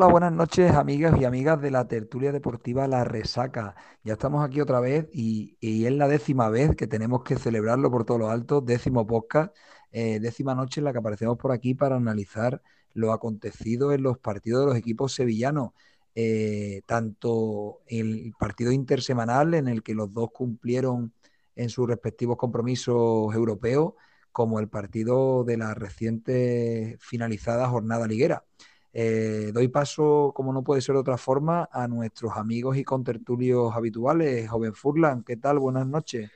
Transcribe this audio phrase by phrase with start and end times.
[0.00, 3.74] Hola, buenas noches, amigas y amigas de la tertulia deportiva La Resaca.
[4.02, 8.06] Ya estamos aquí otra vez y, es la décima vez que tenemos que celebrarlo por
[8.06, 9.54] todos los altos, décimo podcast,
[9.92, 12.62] eh, décima noche en la que aparecemos por aquí para analizar
[12.94, 15.72] lo acontecido en los partidos de los equipos sevillanos.
[16.14, 21.12] Eh, tanto el partido intersemanal en el que los dos cumplieron
[21.56, 23.92] en sus respectivos compromisos europeos,
[24.32, 28.44] como el partido de la reciente finalizada jornada liguera.
[28.92, 33.74] Eh, doy paso, como no puede ser de otra forma, a nuestros amigos y contertulios
[33.74, 34.48] habituales.
[34.50, 35.58] Joven Furlan, ¿qué tal?
[35.58, 36.30] Buenas noches.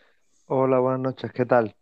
[0.46, 1.76] Hola, buenas noches, ¿qué tal?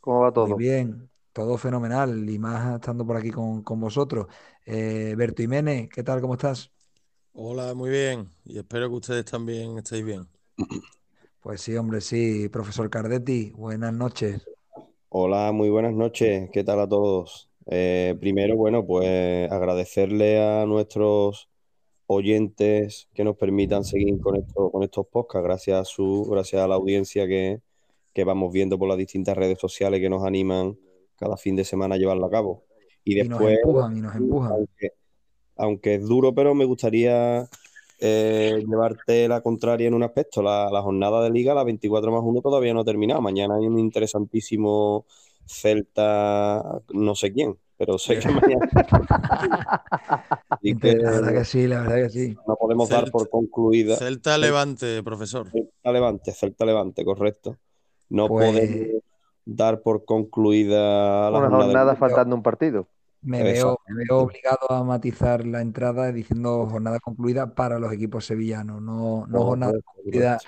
[0.00, 0.64] ¿Cómo va Muy todo?
[0.64, 4.26] bien, todo fenomenal y más estando por aquí con, con vosotros.
[4.66, 6.20] Eh, Berto Jiménez, ¿qué tal?
[6.20, 6.70] ¿Cómo estás?
[7.32, 8.30] Hola, muy bien.
[8.44, 10.28] Y espero que ustedes también estéis bien.
[11.40, 12.48] Pues sí, hombre, sí.
[12.48, 14.48] Profesor Cardetti, buenas noches.
[15.08, 16.50] Hola, muy buenas noches.
[16.52, 17.50] ¿Qué tal a todos?
[17.66, 21.48] Eh, primero, bueno, pues agradecerle a nuestros
[22.06, 26.68] oyentes que nos permitan seguir con esto, con estos podcasts, gracias a su, gracias a
[26.68, 27.60] la audiencia que,
[28.12, 30.78] que vamos viendo por las distintas redes sociales que nos animan
[31.16, 32.64] cada fin de semana a llevarlo a cabo.
[33.02, 34.52] Y Y nos después, empujan, y nos empujan.
[34.52, 34.90] aunque,
[35.56, 37.48] aunque es duro, pero me gustaría
[38.00, 40.42] eh, llevarte la contraria en un aspecto.
[40.42, 43.20] La, la jornada de liga, la 24 más 1, todavía no ha terminado.
[43.20, 45.06] Mañana hay un interesantísimo
[45.46, 48.68] Celta, no sé quién, pero sé que mañana.
[50.62, 52.36] Que La verdad que sí, la verdad que sí.
[52.46, 53.96] no podemos dar por concluida.
[53.96, 55.50] Celta Levante, profesor.
[55.50, 57.58] Celta Levante, Celta Levante, correcto.
[58.08, 59.02] No Pues- podemos
[59.44, 62.88] dar por concluida la Una jornada faltando un partido.
[63.20, 63.82] Me veo, Exacto.
[63.88, 69.26] me veo obligado a matizar la entrada diciendo jornada concluida para los equipos sevillanos, no,
[69.26, 70.38] no jornada concluida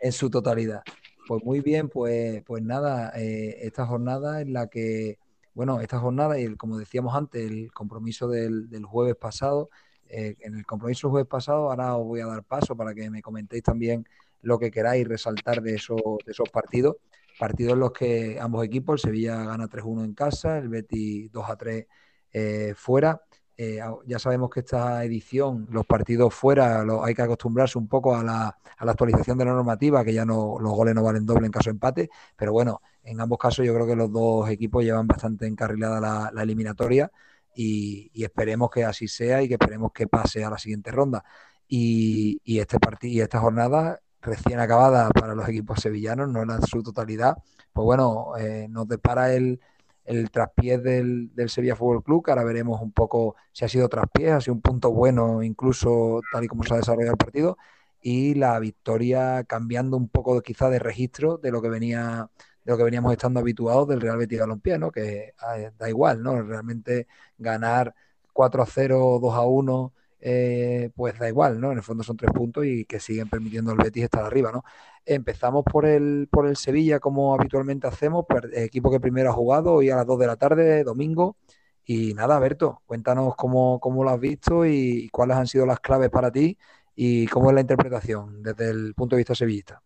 [0.00, 0.82] en su totalidad.
[1.26, 5.18] Pues muy bien, pues, pues nada, eh, esta jornada en la que,
[5.54, 9.70] bueno, esta jornada y el- como decíamos antes, el compromiso del, del jueves pasado,
[10.06, 13.08] eh, en el compromiso del jueves pasado, ahora os voy a dar paso para que
[13.10, 14.04] me comentéis también
[14.42, 16.96] lo que queráis resaltar de esos, de esos partidos.
[17.38, 21.86] Partidos en los que ambos equipos, el Sevilla gana 3-1 en casa, el Betis 2-3
[22.32, 23.22] eh, fuera.
[23.56, 28.24] Eh, ya sabemos que esta edición, los partidos fuera, hay que acostumbrarse un poco a
[28.24, 31.46] la, a la actualización de la normativa, que ya no, los goles no valen doble
[31.46, 34.82] en caso de empate, pero bueno, en ambos casos yo creo que los dos equipos
[34.82, 37.10] llevan bastante encarrilada la, eliminatoria
[37.54, 41.24] y, esperemos que así sea y que esperemos que pase a la siguiente ronda.
[41.68, 46.62] Y, y este partido y esta jornada recién acabada para los equipos sevillanos, no en
[46.62, 47.36] su totalidad,
[47.72, 49.60] pues bueno, eh, nos depara el,
[50.04, 53.88] el traspiés del, del Sevilla Fútbol Club, que ahora veremos un poco si ha sido
[53.88, 57.58] traspiés, ha sido un punto bueno, incluso tal y como se ha desarrollado el partido,
[58.00, 62.30] y la victoria cambiando un poco quizá de registro de lo que venía
[62.64, 64.78] de lo que veníamos estando habituados del Real Betis Balompié.
[64.92, 66.42] Que eh, da igual, ¿no?
[66.42, 67.06] Realmente
[67.38, 67.94] ganar
[68.32, 69.92] 4 a 0, 2 a 1,
[70.26, 71.70] eh, pues da igual, ¿no?
[71.70, 74.64] En el fondo son tres puntos y que siguen permitiendo al Betis estar arriba, ¿no?
[75.04, 78.24] Empezamos por el, por el Sevilla, como habitualmente hacemos,
[78.54, 81.36] equipo que primero ha jugado, hoy a las 2 de la tarde, domingo.
[81.84, 86.08] Y nada, Berto, cuéntanos cómo, cómo lo has visto y cuáles han sido las claves
[86.08, 86.56] para ti
[86.96, 89.82] y cómo es la interpretación desde el punto de vista sevillista.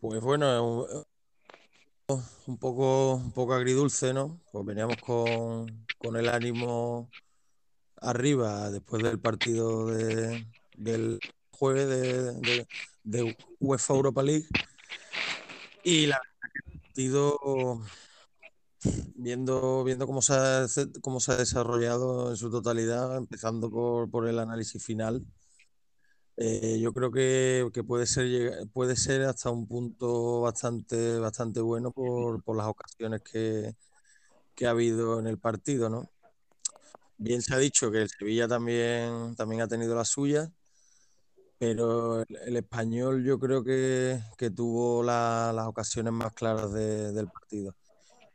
[0.00, 0.86] Pues bueno,
[2.46, 4.38] un poco, un poco agridulce, ¿no?
[4.52, 7.08] Pues veníamos con, con el ánimo
[8.02, 11.20] arriba después del partido de- del
[11.50, 12.66] jueves de,
[13.60, 14.46] UEFA Europa League.
[15.84, 16.18] Y la
[16.88, 17.82] partido,
[19.14, 20.66] viendo, viendo cómo se ha,
[21.02, 25.24] cómo se ha desarrollado en su totalidad, empezando por, por el análisis final,
[26.36, 31.92] eh, yo creo que, que puede ser, puede ser hasta un punto bastante, bastante bueno
[31.92, 33.74] por, por las ocasiones que,
[34.56, 36.11] que ha habido en el partido, ¿no?
[37.22, 40.50] Bien se ha dicho que el Sevilla también, también ha tenido la suya,
[41.56, 47.12] pero el, el español yo creo que, que tuvo la- las ocasiones más claras de-
[47.12, 47.76] del partido.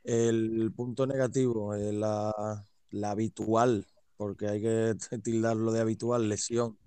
[0.06, 3.86] El punto negativo es la, la habitual,
[4.16, 6.78] porque hay que tildarlo de habitual, lesión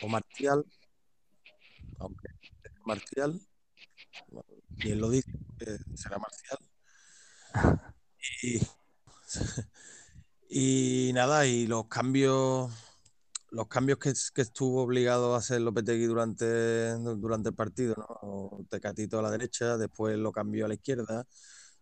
[0.00, 0.64] o Marcial,
[1.98, 2.28] aunque
[2.86, 3.38] Marcial,
[4.78, 5.30] quien lo dice,
[5.94, 6.58] será Marcial.
[8.42, 8.58] Y,
[10.48, 12.72] y nada, y los cambios,
[13.50, 18.66] los cambios que, estuvo obligado a hacer Lopetegui durante, durante el partido, ¿no?
[18.68, 21.26] Tecatito a la derecha, después lo cambió a la izquierda,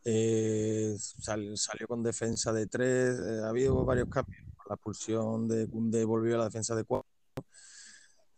[0.05, 4.43] eh, sal- salió con defensa de tres, eh, ha habido varios cambios.
[4.69, 7.09] La expulsión de Koundé volvió a la defensa de cuatro.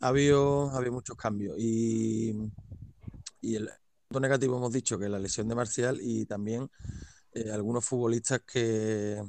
[0.00, 1.56] Ha habido, ha muchos cambios.
[1.58, 2.34] Y,
[3.40, 3.70] y el
[4.08, 6.70] punto negativo hemos dicho que la lesión de Marcial y también
[7.34, 9.22] eh, algunos futbolistas que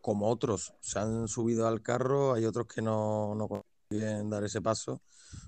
[0.00, 4.62] como otros se han subido al carro, hay otros que no, no consiguen dar ese
[4.62, 5.02] paso,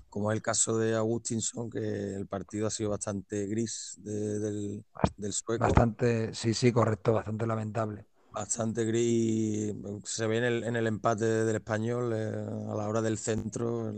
[0.09, 4.83] como es el caso de Agustinson, que el partido ha sido bastante gris del,
[5.15, 5.63] del sueco.
[5.63, 9.75] Bastante, sí, sí, correcto, bastante lamentable bastante gris.
[10.05, 12.31] Se ve en el, en el empate del español eh,
[12.69, 13.93] a la hora del centro,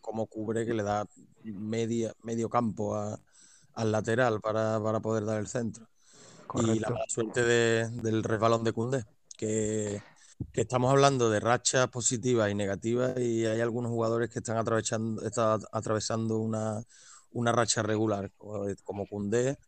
[0.00, 1.06] cómo cubre que le da
[1.44, 5.86] media, medio campo al lateral para, poder dar el centro.
[6.54, 9.04] Y la suerte del resbalón de Cundé,
[9.36, 10.02] que,
[10.54, 15.60] estamos hablando de rachas positivas y negativas y hay algunos jugadores que están atravesando, están
[15.72, 16.82] atravesando una,
[17.32, 18.30] una racha regular,
[18.84, 19.58] como Cundé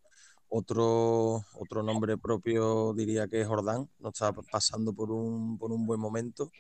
[0.51, 5.87] otro, otro nombre propio diría que es Jordán, no está pasando por un, por un
[5.87, 6.51] buen momento.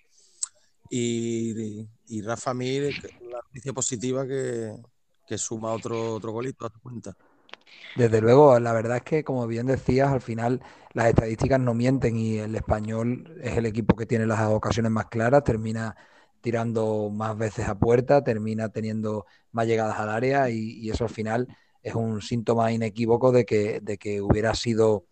[0.89, 4.77] Y, y Rafa Mir, la noticia positiva que,
[5.27, 7.17] que suma otro, otro golito a tu cuenta.
[7.95, 10.63] Desde luego, la verdad es que, como bien decías, al final
[10.93, 15.07] las estadísticas no mienten y el español es el equipo que tiene las ocasiones más
[15.07, 15.97] claras, termina
[16.41, 21.11] tirando más veces a puerta, termina teniendo más llegadas al área y, y eso al
[21.11, 21.49] final
[21.83, 25.07] es un síntoma inequívoco de que, de que hubiera sido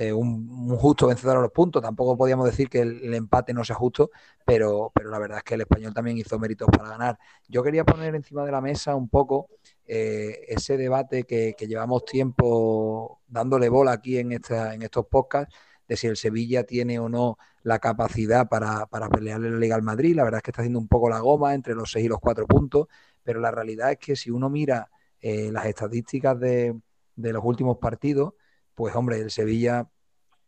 [0.00, 1.82] eh, un, justo vencedor a los puntos.
[1.82, 4.10] Tampoco podíamos decir que el, empate no sea justo,
[4.46, 7.18] pero, pero la verdad es que el español también hizo méritos para ganar.
[7.48, 9.50] Yo quería poner encima de la mesa un poco
[9.86, 15.54] eh, ese debate que, llevamos tiempo dándole bola aquí en, esta, en estos podcasts
[15.86, 19.82] de si el Sevilla tiene o no la capacidad para, para pelearle la Liga al
[19.82, 20.16] Madrid.
[20.16, 22.20] La verdad es que está haciendo un poco la goma entre los seis y los
[22.20, 22.86] cuatro puntos,
[23.22, 24.88] pero la realidad es que si uno mira
[25.20, 26.74] eh, las estadísticas de,
[27.16, 28.32] los últimos partidos,
[28.80, 29.90] pues hombre, el Sevilla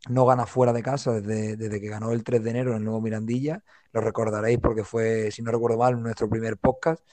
[0.08, 3.02] no gana fuera de casa desde, que ganó el 3 de enero en el nuevo
[3.02, 3.62] Mirandilla.
[3.93, 7.06] Lo recordaréis porque fue, si no recuerdo mal, nuestro primer podcast.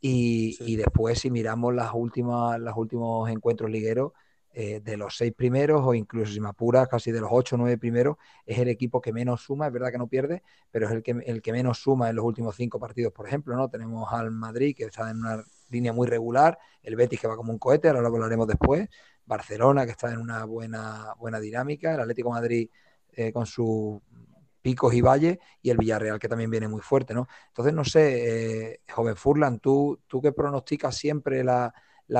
[0.00, 4.14] Y, después, si miramos las últimas, los últimos encuentros ligueros,
[4.52, 7.58] eh, de los seis primeros, o incluso si me apuras, casi de los ocho o
[7.58, 10.42] nueve primeros, es el equipo que menos suma, es verdad que no pierde,
[10.72, 13.54] pero es el que, el que menos suma en los últimos cinco partidos, por ejemplo,
[13.54, 13.68] ¿no?
[13.68, 15.44] Tenemos al Madrid, que está en una
[15.74, 18.88] línea muy regular, el Betis que va como un cohete, ahora lo hablaremos después,
[19.26, 22.68] Barcelona que está en una buena, buena dinámica, el Atlético Madrid
[23.12, 24.00] eh, con sus
[24.62, 25.38] picos y valles.
[25.62, 27.28] Y el Villarreal que también viene muy fuerte, ¿no?
[27.48, 31.72] Entonces, no sé, eh, joven Furlan, ¿tú, tú que pronosticas siempre la,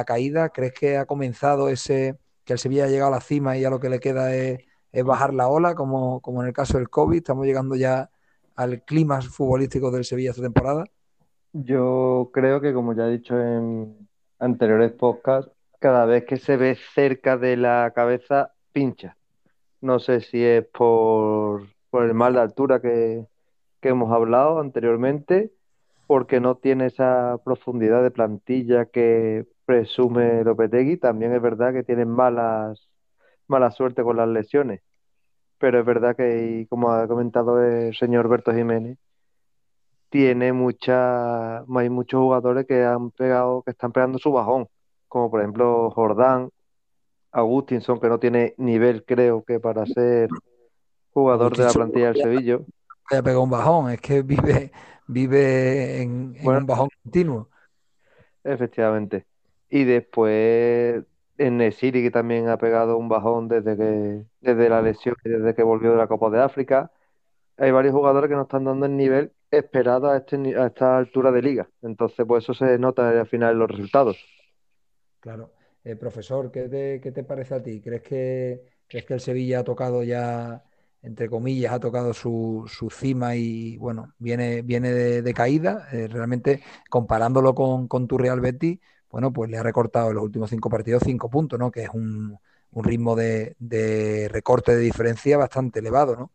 [0.07, 3.63] caída, ¿crees que ha comenzado ese, que el Sevilla ha llegado a la cima y
[3.63, 4.61] ya lo que le queda es,
[5.05, 8.11] bajar la ola, como, como en el caso del COVID, estamos llegando ya
[8.55, 10.85] al clima futbolístico del Sevilla esta temporada?
[11.55, 14.09] Yo creo que, como ya he dicho en
[14.41, 19.17] anteriores podcasts, cada vez que se ve cerca de la cabeza, pincha.
[19.81, 23.27] No sé si es por, el mal de altura que,
[23.83, 25.53] hemos hablado anteriormente,
[26.09, 30.97] porque no tiene esa profundidad de plantilla que presume Lopetegui.
[30.97, 32.89] También es verdad que tiene malas,
[33.47, 34.83] mala suerte con las lesiones.
[35.59, 38.99] Pero es verdad que, como ha comentado el señor Berto Jiménez,
[40.15, 44.69] tiene mucha, hay muchos jugadores que han pegado, que están pegando su bajón,
[45.09, 46.51] como por ejemplo Jordán,
[47.33, 50.29] Agustinson, que no tiene nivel, creo que para ser
[51.13, 52.61] jugador de la plantilla del Sevilla.
[53.11, 54.71] Ha pegado un bajón, es que vive,
[55.09, 57.49] vive en, un bajón continuo.
[58.45, 59.27] Efectivamente.
[59.69, 61.03] Y después
[61.39, 65.65] en Nesiri, que también ha pegado un bajón desde que, desde la lesión, desde que
[65.65, 66.93] volvió de la Copa de África.
[67.57, 71.31] Hay varios jugadores que no están dando el nivel esperado a, este, a esta altura
[71.31, 71.69] de liga.
[71.83, 74.17] Entonces, pues eso se nota al final en los resultados.
[75.21, 75.53] Claro.
[75.85, 77.81] Eh, profesor, ¿qué te, ¿qué te, parece a ti?
[77.81, 80.65] ¿Crees que, ¿Crees que el Sevilla ha tocado ya,
[81.03, 85.89] entre comillas, ha tocado su, su cima y, bueno, viene, viene de, caída?
[85.93, 88.79] Eh, realmente, comparándolo con, con, tu Real Betis,
[89.11, 91.71] bueno, pues le ha recortado en los últimos cinco partidos cinco puntos, ¿no?
[91.71, 92.39] Que es un,
[92.73, 96.31] un ritmo de, de recorte de diferencia bastante elevado, ¿no?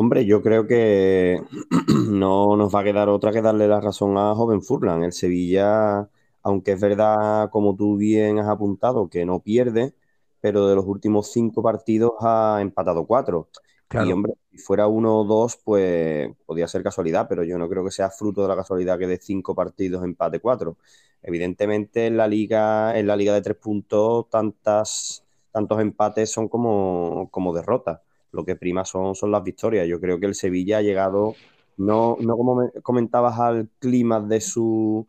[0.00, 1.42] Hombre, yo creo que
[2.08, 5.02] no nos va a quedar otra que darle la razón a Joven Furlan.
[5.02, 6.08] El Sevilla,
[6.44, 9.94] aunque es verdad, como tú bien has apuntado, que no pierde,
[10.40, 13.48] pero de los últimos cinco partidos ha empatado cuatro.
[13.90, 17.84] Y hombre, si fuera uno o dos, pues podría ser casualidad, pero yo no creo
[17.84, 20.76] que sea fruto de la casualidad que de cinco partidos empate cuatro.
[21.22, 27.28] Evidentemente en la liga, en la liga de tres puntos, tantas, tantos empates son como,
[27.32, 27.98] como derrotas
[28.38, 29.86] lo que prima son, son las victorias.
[29.88, 31.34] Yo creo que el Sevilla ha llegado,
[31.76, 35.06] no, no como comentabas, al clima de su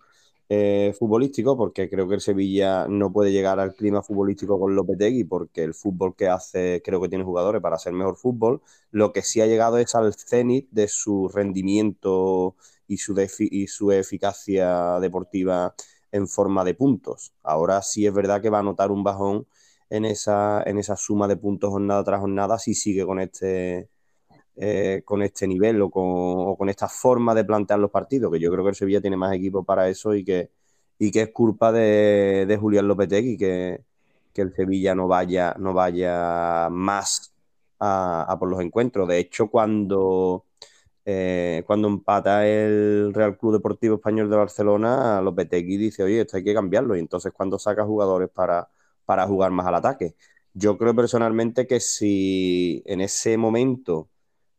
[0.50, 5.25] eh, futbolístico, porque creo que el Sevilla no puede llegar al clima futbolístico con Lopetegui,
[5.25, 8.62] porque el fútbol que hace creo que tiene jugadores para hacer mejor fútbol.
[8.91, 12.55] Lo que sí ha llegado es al cenit de su rendimiento
[12.88, 15.75] y su, y su eficacia deportiva
[16.12, 17.33] en forma de puntos.
[17.43, 19.45] Ahora sí es verdad que va a notar un bajón
[19.89, 23.89] en esa, en esa suma de puntos jornada tras jornada si sigue con este
[24.62, 28.63] eh, con este nivel o con, esta forma de plantear los partidos, que yo creo
[28.65, 30.51] que el Sevilla tiene más equipo para eso y que,
[30.98, 33.81] y que es culpa de, de Julián Lopetegui que,
[34.34, 37.34] que el Sevilla no vaya, no vaya más
[37.79, 39.08] a, por los encuentros.
[39.08, 40.46] De hecho, cuando,
[41.05, 46.43] eh, cuando empata el Real Club Deportivo Español de Barcelona, Lopetegui dice, oye, esto hay
[46.43, 46.96] que cambiarlo.
[46.96, 48.69] Y entonces cuando saca jugadores para,
[49.10, 50.13] para jugar más al ataque.
[50.54, 54.08] Yo creo personalmente que si en ese momento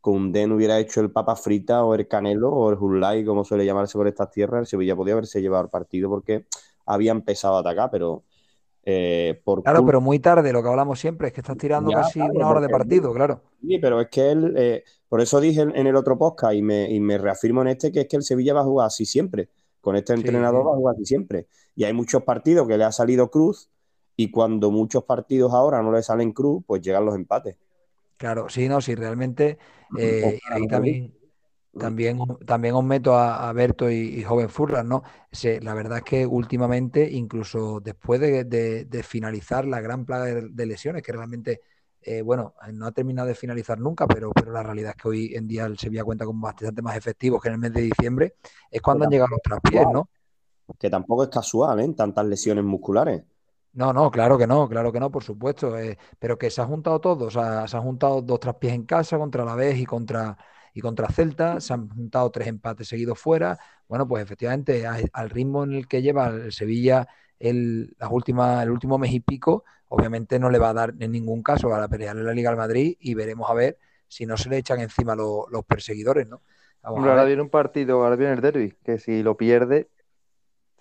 [0.01, 3.65] Koundé no hubiera hecho el papa frita o el canelo o el Hulay, como suele
[3.65, 6.47] llamarse por estas tierras, el Sevilla podía haberse llevado el partido porque
[6.85, 8.25] había empezado a atacar, pero
[8.83, 12.19] eh, por claro, pero muy tarde, lo que hablamos siempre es que estás tirando casi
[12.19, 13.43] una hora de partido, claro.
[13.65, 16.91] Sí, pero es que él, eh, por eso dije en, el otro podcast y me,
[16.91, 19.47] y me, reafirmo en este, que es que el Sevilla va a jugar así siempre.
[19.79, 21.47] Con este entrenador va a jugar así siempre.
[21.73, 23.69] Y hay muchos partidos que le ha salido cruz
[24.21, 27.57] y cuando muchos partidos ahora no le salen cruz, pues llegan los empates.
[28.17, 29.57] Claro, sí, no, sí, realmente
[29.97, 31.11] eh, ahí también,
[31.75, 35.01] también, también os meto a, Berto y, Joven Furlan, ¿no?
[35.61, 41.13] la verdad es que últimamente, incluso después de, finalizar la gran plaga de, lesiones, que
[41.13, 41.61] realmente,
[42.03, 45.33] eh, bueno, no ha terminado de finalizar nunca, pero, pero la realidad es que hoy
[45.33, 48.35] en día el Sevilla cuenta con bastante más efectivos que en el mes de diciembre,
[48.69, 50.09] es cuando han llegado los traspiés, ¿no?
[50.77, 51.93] Que tampoco es casual, ¿eh?
[51.97, 53.23] Tantas lesiones musculares.
[53.73, 55.77] No, no, claro que no, claro que no, por supuesto.
[55.77, 58.85] Eh, pero que se ha juntado todo, o sea, se han juntado dos traspiés en
[58.85, 60.37] casa contra la vez y contra,
[60.73, 63.57] y contra Celta, se han juntado tres empates seguidos fuera.
[63.87, 67.07] Bueno, pues efectivamente, al ritmo en el que lleva el Sevilla
[67.39, 71.11] el, las últimas, el último mes y pico, obviamente no le va a dar en
[71.11, 74.25] ningún caso a la pelear en la Liga al Madrid y veremos a ver si
[74.25, 76.41] no se le echan encima los perseguidores, ¿no?
[76.83, 79.89] ahora viene un partido, ahora viene el derby, que si lo pierde,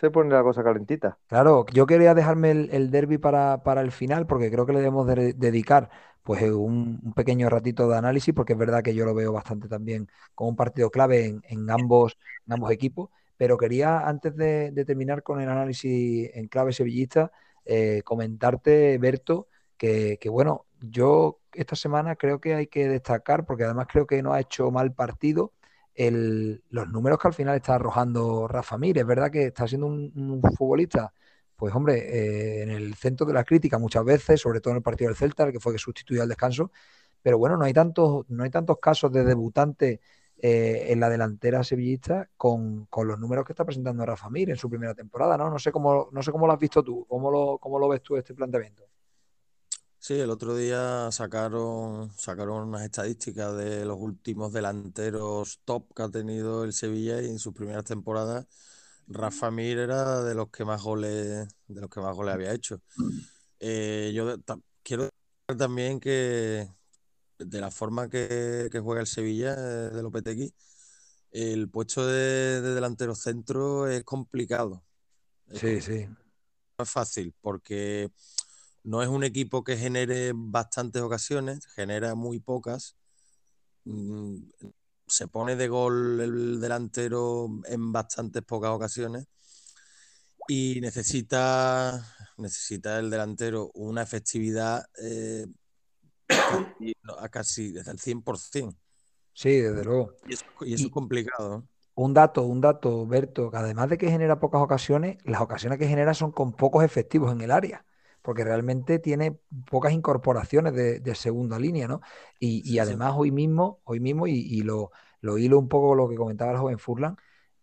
[0.00, 1.18] se pone la cosa calentita.
[1.26, 5.90] Claro, yo quería dejarme el, derby para, el final porque creo que le debemos dedicar
[6.22, 10.08] pues un, pequeño ratito de análisis porque es verdad que yo lo veo bastante también
[10.34, 12.16] como un partido clave en, ambos,
[12.48, 13.10] ambos equipos.
[13.36, 17.30] Pero quería, antes de, terminar con el análisis en clave sevillista,
[17.64, 23.64] eh, comentarte, Berto, que, que bueno, yo esta semana creo que hay que destacar, porque
[23.64, 25.52] además creo que no ha hecho mal partido,
[25.96, 28.98] los números que al final está arrojando Rafa Mir.
[28.98, 31.12] Es verdad que está siendo un, futbolista,
[31.56, 34.82] pues hombre, eh, en el centro de la crítica muchas veces, sobre todo en el
[34.82, 36.70] partido del Celta, el que fue que sustituyó al descanso.
[37.22, 40.00] Pero bueno, no hay tantos, no hay tantos casos de debutante
[40.42, 44.70] eh, en la delantera sevillista con, los números que está presentando Rafa Mir en su
[44.70, 45.50] primera temporada, ¿no?
[45.50, 48.02] No sé cómo, no sé cómo lo has visto tú, cómo lo, cómo lo ves
[48.02, 48.84] tú este planteamiento.
[50.02, 56.08] Sí, el otro día sacaron, sacaron unas estadísticas de los últimos delanteros top que ha
[56.08, 58.46] tenido el Sevilla y en sus primeras temporadas
[59.08, 62.80] Rafa Mir era de los que más goles, de los que más goles había hecho.
[63.58, 64.36] Eh, yo
[64.82, 66.66] quiero decir también que
[67.38, 70.54] de la forma que, juega el Sevilla eh, de Lopetegui,
[71.30, 74.82] el puesto de, de delantero centro es complicado.
[75.52, 76.06] Sí, sí.
[76.06, 78.10] No es fácil porque
[78.82, 82.96] no es un equipo que genere bastantes ocasiones, genera muy pocas.
[83.84, 84.36] Mm,
[85.06, 89.26] se pone de gol el delantero en bastantes pocas ocasiones
[90.48, 92.04] y necesita,
[92.38, 95.46] necesita el delantero una efectividad eh,
[97.18, 98.76] a casi desde el 100%.
[99.32, 100.14] Sí, desde luego.
[100.26, 101.66] Y eso, es complicado.
[101.94, 105.88] Un dato, un dato, Berto, que además de que genera pocas ocasiones, las ocasiones que
[105.88, 107.84] genera son con pocos efectivos en el área
[108.22, 109.38] porque realmente tiene
[109.70, 112.00] pocas incorporaciones de, segunda línea, ¿no?
[112.38, 116.52] Y, además hoy mismo, hoy mismo, y, lo, lo, hilo un poco lo que comentaba
[116.52, 117.16] el joven Furlan,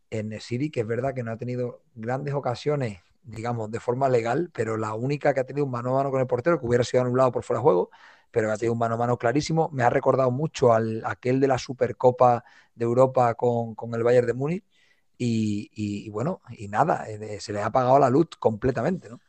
[0.10, 4.50] en City, que es verdad que no ha tenido grandes ocasiones, digamos, de forma legal,
[4.54, 6.84] pero la única que ha tenido un mano a mano con el portero, que hubiera
[6.84, 7.90] sido anulado por fuera de juego,
[8.32, 9.70] pero ha tenido un mano a mano clarísimo.
[9.74, 12.44] Me ha recordado mucho al aquel de la Supercopa
[12.76, 14.64] de Europa con, el Bayern de Múnich.
[15.18, 19.20] Y, bueno, y nada, eh, se le ha apagado la luz completamente, ¿no?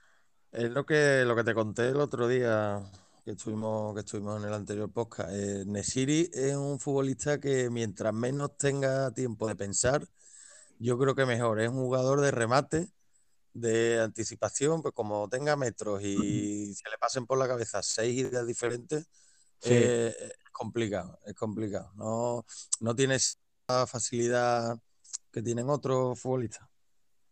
[0.52, 2.82] Es lo que, lo que te conté el otro día
[3.24, 5.30] que estuvimos, que estuvimos en el anterior podcast.
[5.32, 10.08] Eh, Nesiri es un futbolista que mientras menos tenga tiempo de pensar,
[10.78, 11.60] yo creo que mejor.
[11.60, 12.88] Es un jugador de remate,
[13.52, 18.46] de anticipación, pues como tenga metros y se le pasen por la cabeza seis ideas
[18.46, 19.06] diferentes,
[19.64, 21.92] eh, es complicado, es complicado.
[21.96, 22.46] No,
[22.80, 24.78] no tiene esa facilidad
[25.30, 26.67] que tienen otros futbolistas.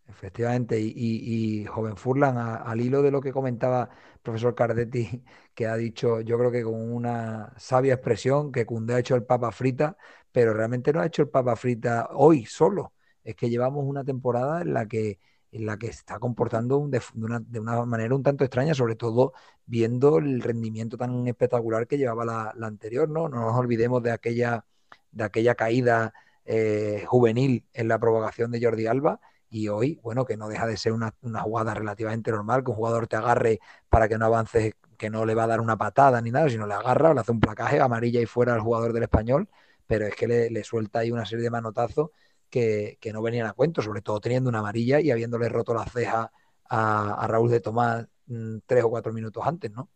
[0.09, 5.23] Efectivamente, y, joven Furlan, al hilo de lo que comentaba el profesor Cardetti,
[5.55, 9.25] que ha dicho, yo creo que con una sabia expresión, que Cundé ha hecho el
[9.25, 9.97] papa frita,
[10.33, 12.93] pero realmente no ha hecho el papa frita hoy solo,
[13.25, 15.19] es que llevamos una temporada en la que
[15.53, 19.33] en la que está comportando de, una, manera un tanto extraña, sobre todo
[19.65, 23.29] viendo el rendimiento tan espectacular que llevaba la, anterior, ¿no?
[23.29, 24.65] No nos olvidemos de aquella
[25.13, 26.13] de aquella caída
[26.45, 29.21] eh, juvenil en la provocación de Jordi Alba.
[29.57, 33.07] Y hoy, bueno, que no deja de ser una, jugada relativamente normal, que un jugador
[33.07, 33.59] te agarre
[33.89, 36.67] para que no avances, que no le va a dar una patada ni nada, sino
[36.67, 39.49] le agarra, le hace un placaje amarilla y fuera al jugador del español,
[39.87, 42.11] pero es que le, suelta ahí una serie de manotazos
[42.51, 45.87] que, que, no venían a cuento, sobre todo teniendo una amarilla y habiéndole roto la
[45.87, 46.31] ceja
[46.69, 49.89] a, Raúl de Tomás mmm, tres o cuatro minutos antes, ¿no?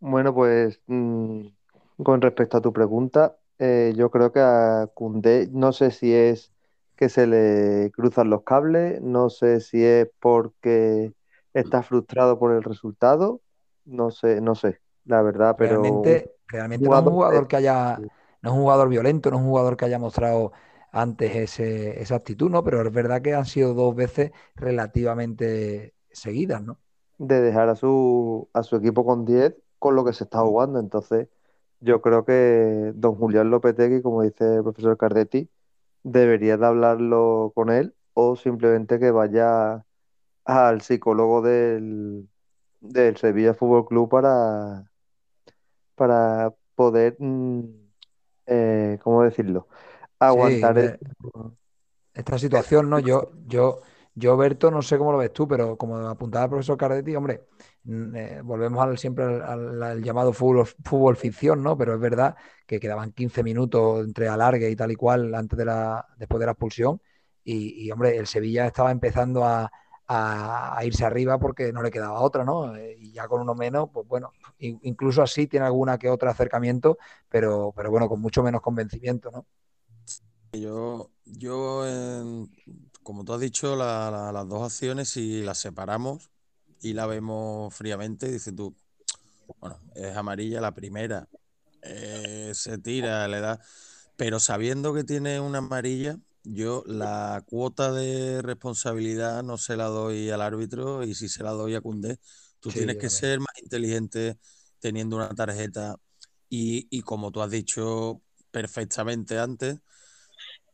[0.00, 1.46] Bueno, pues mmm,
[2.02, 6.55] con respecto a tu pregunta, eh, yo creo que a Cundé no sé si es
[6.96, 11.12] que se le cruzan los cables, no sé si es porque
[11.52, 13.40] está frustrado por el resultado,
[13.84, 17.98] no sé, no sé, la verdad, pero realmente, realmente no es un jugador que haya,
[18.42, 20.52] no es un jugador violento, no es un jugador que haya mostrado
[20.92, 22.64] antes ese, esa actitud, ¿no?
[22.64, 26.78] Pero es verdad que han sido dos veces relativamente seguidas, ¿no?
[27.18, 30.78] De dejar a su, a su equipo con 10 con lo que se está jugando.
[30.80, 31.28] Entonces,
[31.80, 35.48] yo creo que don Julián Lopetegui, como dice el profesor Cardetti,
[36.06, 39.84] debería de hablarlo con él o simplemente que vaya
[40.44, 42.28] al psicólogo del,
[42.80, 44.84] del Sevilla Fútbol Club para,
[45.96, 47.16] para poder,
[48.46, 49.66] eh, ¿cómo decirlo?
[50.20, 50.98] Aguantar sí, el...
[52.14, 53.00] esta situación, ¿no?
[53.00, 53.80] Yo, yo,
[54.14, 57.48] yo, Berto, no sé cómo lo ves tú, pero como apuntaba el profesor Cardetti, hombre,
[57.88, 61.76] eh, volvemos al, siempre al, llamado fútbol, fútbol ficción, ¿no?
[61.76, 65.64] Pero es verdad que quedaban 15 minutos entre alargue y tal y cual antes de
[65.64, 67.00] la, después de la expulsión.
[67.48, 69.70] Y, hombre, el Sevilla estaba empezando a,
[70.84, 72.74] irse arriba porque no le quedaba otra, ¿no?
[72.74, 76.98] Eh, y ya con uno menos, pues bueno, incluso así tiene alguna que otra acercamiento,
[77.28, 79.46] pero, pero bueno, con mucho menos convencimiento, ¿no?
[80.52, 81.84] Yo, yo
[83.02, 86.30] como tú has dicho, la, la, las dos acciones, si las separamos,
[86.80, 88.74] y la vemos fríamente, dices tú,
[89.60, 91.28] bueno, es amarilla la primera,
[91.82, 93.60] eh, se tira, le da,
[94.16, 100.30] pero sabiendo que tiene una amarilla, yo la cuota de responsabilidad no se la doy
[100.30, 102.18] al árbitro y si se la doy a Cundé,
[102.60, 104.38] tú sí, tienes que ser más inteligente
[104.80, 105.96] teniendo una tarjeta.
[106.48, 109.80] Y, y como tú has dicho perfectamente antes,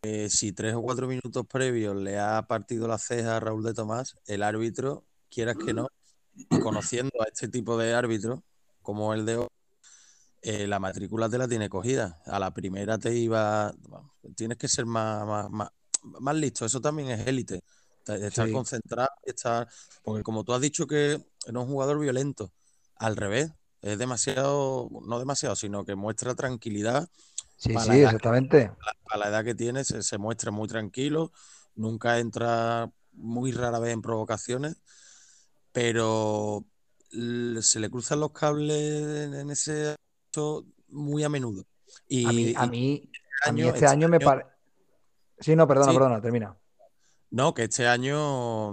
[0.02, 3.74] eh, si tres o cuatro minutos previos le ha partido la ceja a Raúl de
[3.74, 5.88] Tomás, el árbitro quieras que no,
[6.34, 8.40] y conociendo a este tipo de árbitros,
[8.82, 9.48] como el de hoy,
[10.42, 12.20] eh, la matrícula te la tiene cogida.
[12.26, 13.72] A la primera te iba.
[14.34, 15.70] Tienes que ser más, más, más,
[16.02, 16.66] más listo.
[16.66, 17.62] Eso también es élite.
[18.06, 18.52] Estar sí.
[18.52, 19.68] concentrado, estar.
[20.02, 22.52] Porque como tú has dicho que no es un jugador violento,
[22.96, 27.08] al revés, es demasiado, no demasiado, sino que muestra tranquilidad.
[27.56, 28.72] Sí, sí, exactamente.
[28.72, 31.30] Que, a la edad que tiene, se, se muestra muy tranquilo,
[31.76, 34.78] nunca entra muy rara vez en provocaciones
[35.72, 36.64] pero
[37.60, 39.96] se le cruzan los cables en ese
[40.88, 41.64] muy a menudo.
[42.08, 44.48] Y, a mí, a mí, este, a mí este, este año, año, me parece...
[45.38, 45.98] Sí, no, perdona, sí.
[45.98, 46.56] perdona, termina.
[47.30, 48.72] No, que este año,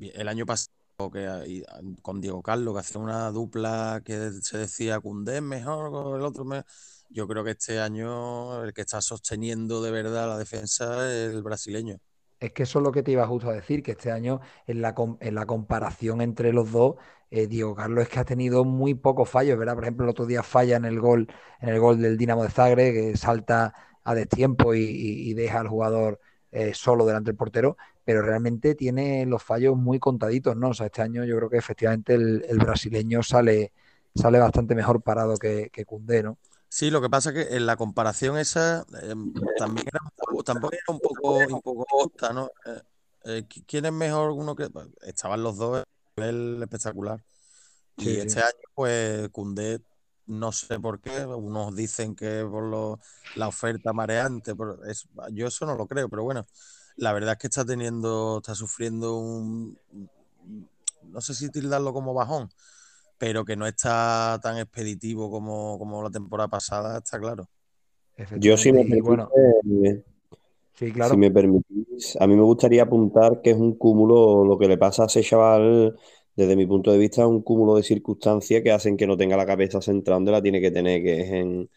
[0.00, 0.70] el año pasado,
[1.12, 1.64] que
[2.02, 6.66] con Diego Carlos, que hacía una dupla que se decía Cundé mejor, el otro mejor.
[7.08, 11.42] Yo creo que este año el que está sosteniendo de verdad la defensa es el
[11.42, 11.98] brasileño.
[12.40, 14.80] Es que eso es lo que te iba justo a decir, que este año en
[14.80, 16.96] la, en la comparación entre los dos,
[17.30, 19.74] eh, Diego Carlos es que ha tenido muy pocos fallos, ¿verdad?
[19.74, 21.28] Por ejemplo, el otro día falla en el gol,
[21.60, 23.74] en el gol del Dinamo de Zagreb, que salta
[24.04, 26.18] a destiempo y, y, deja al jugador
[26.50, 30.70] eh, solo delante del portero, pero realmente tiene los fallos muy contaditos, ¿no?
[30.70, 33.72] O sea, este año yo creo que efectivamente el, el brasileño sale,
[34.14, 36.38] sale bastante mejor parado que, que Cundé, ¿no?
[36.72, 39.14] Sí, lo que pasa es que en la comparación esa eh,
[39.58, 39.98] también era,
[40.44, 42.48] tampoco era un poco, un poco justa, ¿no?
[42.64, 42.82] Eh,
[43.24, 44.70] eh, ¿Quién es mejor uno que...?
[45.02, 45.84] Estaban los dos a
[46.16, 47.24] nivel espectacular.
[47.96, 49.82] Y sí, este año, pues, Cundé,
[50.26, 53.00] no sé por qué, unos dicen que por lo,
[53.34, 56.46] la oferta mareante, pero es, yo eso no lo creo, pero bueno,
[56.94, 59.76] la verdad es que está teniendo, está sufriendo un...
[61.02, 62.48] No sé si tildarlo como bajón,
[63.20, 67.50] pero que no está tan expeditivo como, como la temporada pasada, está claro.
[68.38, 69.28] Yo si me, permite, bueno,
[70.72, 71.10] sí, claro.
[71.10, 74.78] si me permitís, a mí me gustaría apuntar que es un cúmulo, lo que le
[74.78, 75.98] pasa a ese chaval,
[76.34, 79.36] desde mi punto de vista, es un cúmulo de circunstancias que hacen que no tenga
[79.36, 81.68] la cabeza centrada donde la tiene que tener, que es en,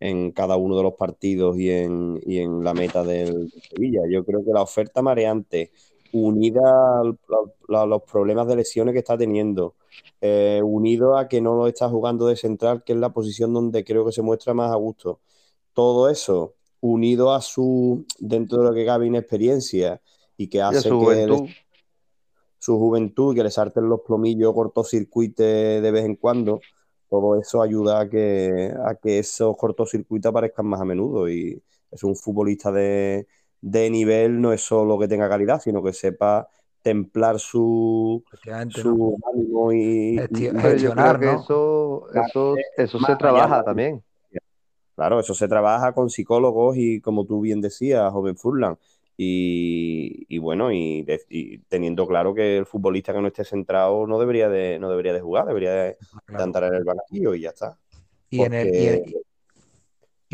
[0.00, 4.00] en cada uno de los partidos y en, y en la meta del Sevilla.
[4.10, 5.70] Yo creo que la oferta mareante,
[6.12, 6.60] unida
[7.00, 9.74] a los problemas de lesiones que está teniendo,
[10.20, 13.84] eh, unido a que no lo está jugando de central, que es la posición donde
[13.84, 15.20] creo que se muestra más a gusto.
[15.72, 20.00] Todo eso, unido a su, dentro de lo que cabe, inexperiencia
[20.36, 21.46] y que hace su que juventud.
[21.46, 21.56] Le,
[22.58, 26.60] su juventud que le salten los plomillos cortocircuites de vez en cuando,
[27.08, 32.04] todo eso ayuda a que, a que esos cortocircuitos aparezcan más a menudo y, Es
[32.04, 33.26] un futbolista de,
[33.62, 36.48] nivel, no es solo que tenga calidad, sino que sepa
[36.82, 38.24] templar su,
[38.70, 44.02] su ánimo y, gestionar, eso, eso, eso se trabaja también.
[44.94, 48.78] Claro, eso se trabaja con psicólogos y como tú bien decías, joven Furlan.
[49.20, 51.04] Y, bueno, y,
[51.68, 55.20] teniendo claro que el futbolista que no esté centrado no debería de, no debería de
[55.20, 55.96] jugar, debería de,
[56.28, 57.76] andar en el banquillo y ya está.
[58.30, 58.86] Y en el, y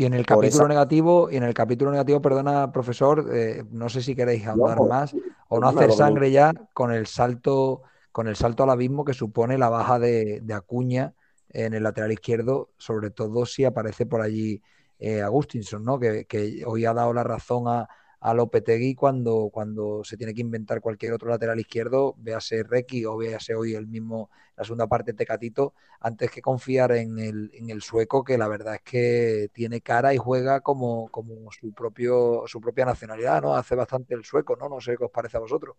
[0.03, 4.15] en el capítulo negativo, y en el capítulo negativo, perdona, profesor, eh, no sé si
[4.15, 5.15] queréis hablar más
[5.47, 9.57] o no hacer sangre ya con el salto, con el salto al abismo que supone
[9.57, 11.13] la baja de, Acuña
[11.49, 14.61] en el lateral izquierdo, sobre todo si aparece por allí
[14.99, 15.97] eh, Agustinson, ¿no?
[15.99, 17.87] que hoy ha dado la razón a,
[18.25, 23.17] a Lopetegui cuando, cuando se tiene que inventar cualquier otro lateral izquierdo, véase Requi o
[23.17, 27.83] véase hoy el mismo, la segunda parte Tecatito, antes que confiar en el, en el
[27.83, 32.59] sueco, que la verdad es que tiene cara y juega como, como su, propio, su
[32.59, 33.55] propia nacionalidad, ¿no?
[33.55, 34.69] Hace bastante el sueco, ¿no?
[34.69, 35.75] No sé qué os parece a vosotros.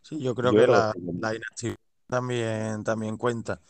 [0.00, 3.60] Sí, yo creo que la, la inactividad también, también cuenta.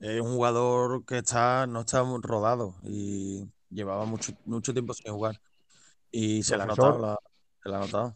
[0.00, 5.38] Es un jugador que está, no está rodado y llevaba mucho, mucho tiempo sin jugar.
[6.12, 7.18] Y se la ha notado.
[7.64, 8.14] La,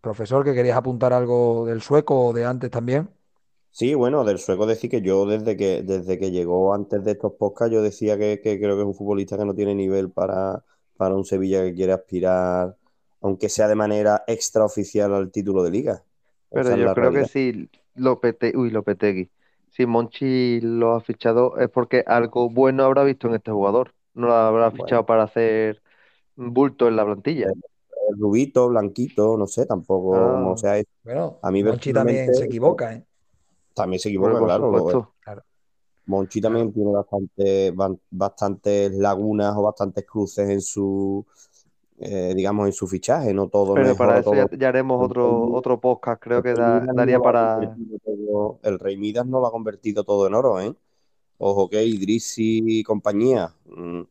[0.00, 3.08] Profesor, que querías apuntar algo del sueco o de antes también.
[3.70, 7.32] Sí, bueno, del sueco decir que yo desde que, desde que llegó antes de estos
[7.32, 10.64] podcasts, yo decía que, creo que es un futbolista que no tiene nivel para,
[10.96, 12.76] para un Sevilla que quiere aspirar,
[13.20, 16.02] aunque sea de manera extraoficial al título de liga.
[16.50, 19.30] Pero yo creo que sí, Lopete, uy, Lopetegui.
[19.70, 23.94] Si Monchi lo ha fichado es porque algo bueno habrá visto en este jugador.
[24.14, 25.81] No lo habrá fichado para hacer
[26.36, 27.46] bulto en la plantilla.
[27.46, 30.56] El rubito, blanquito, no sé, tampoco, ah.
[30.56, 33.04] sea, bueno, a mí Monchi también se equivoca, ¿eh?
[33.74, 35.12] También se equivoca, claro,
[36.06, 37.74] Monchi también tiene bastante,
[38.10, 41.24] bastantes lagunas o bastantes cruces en su,
[41.98, 43.74] eh, digamos, en su fichaje, no todo.
[43.74, 47.76] Pero para eso ya, haremos otro, otro podcast, creo que daría para...
[48.62, 50.74] el Rey Midas no lo ha convertido todo en oro, ¿eh?
[51.38, 54.02] Ojo que Idris y compañía, mm,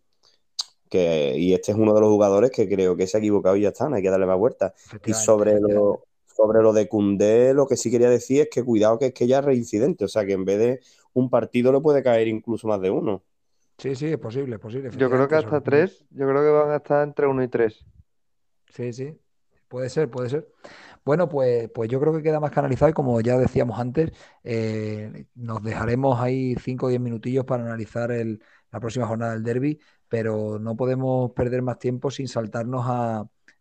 [0.98, 3.70] y este es uno de los jugadores que creo que se ha equivocado y ya
[3.70, 4.74] está, no hay que darle más vueltas.
[5.06, 9.00] Y sobre lo, sobre lo de Cundé, lo que sí quería decir es que cuidado
[9.00, 10.80] que es que ya es reincidente, o sea que en vez de
[11.14, 13.24] un partido le puede caer incluso más de uno.
[13.78, 14.92] Sí, sí, es posible, es posible.
[14.96, 17.84] Yo creo que hasta tres, yo creo que van a estar entre uno y tres.
[18.70, 19.18] Sí, sí,
[19.68, 20.48] puede ser, puede ser.
[21.04, 24.12] Bueno, pues, pues yo creo que queda más canalizado y como ya decíamos antes,
[24.44, 29.44] eh, nos dejaremos ahí cinco o diez minutillos para analizar el, la próxima jornada del
[29.44, 29.80] derby
[30.12, 32.86] pero no podemos perder más tiempo sin saltarnos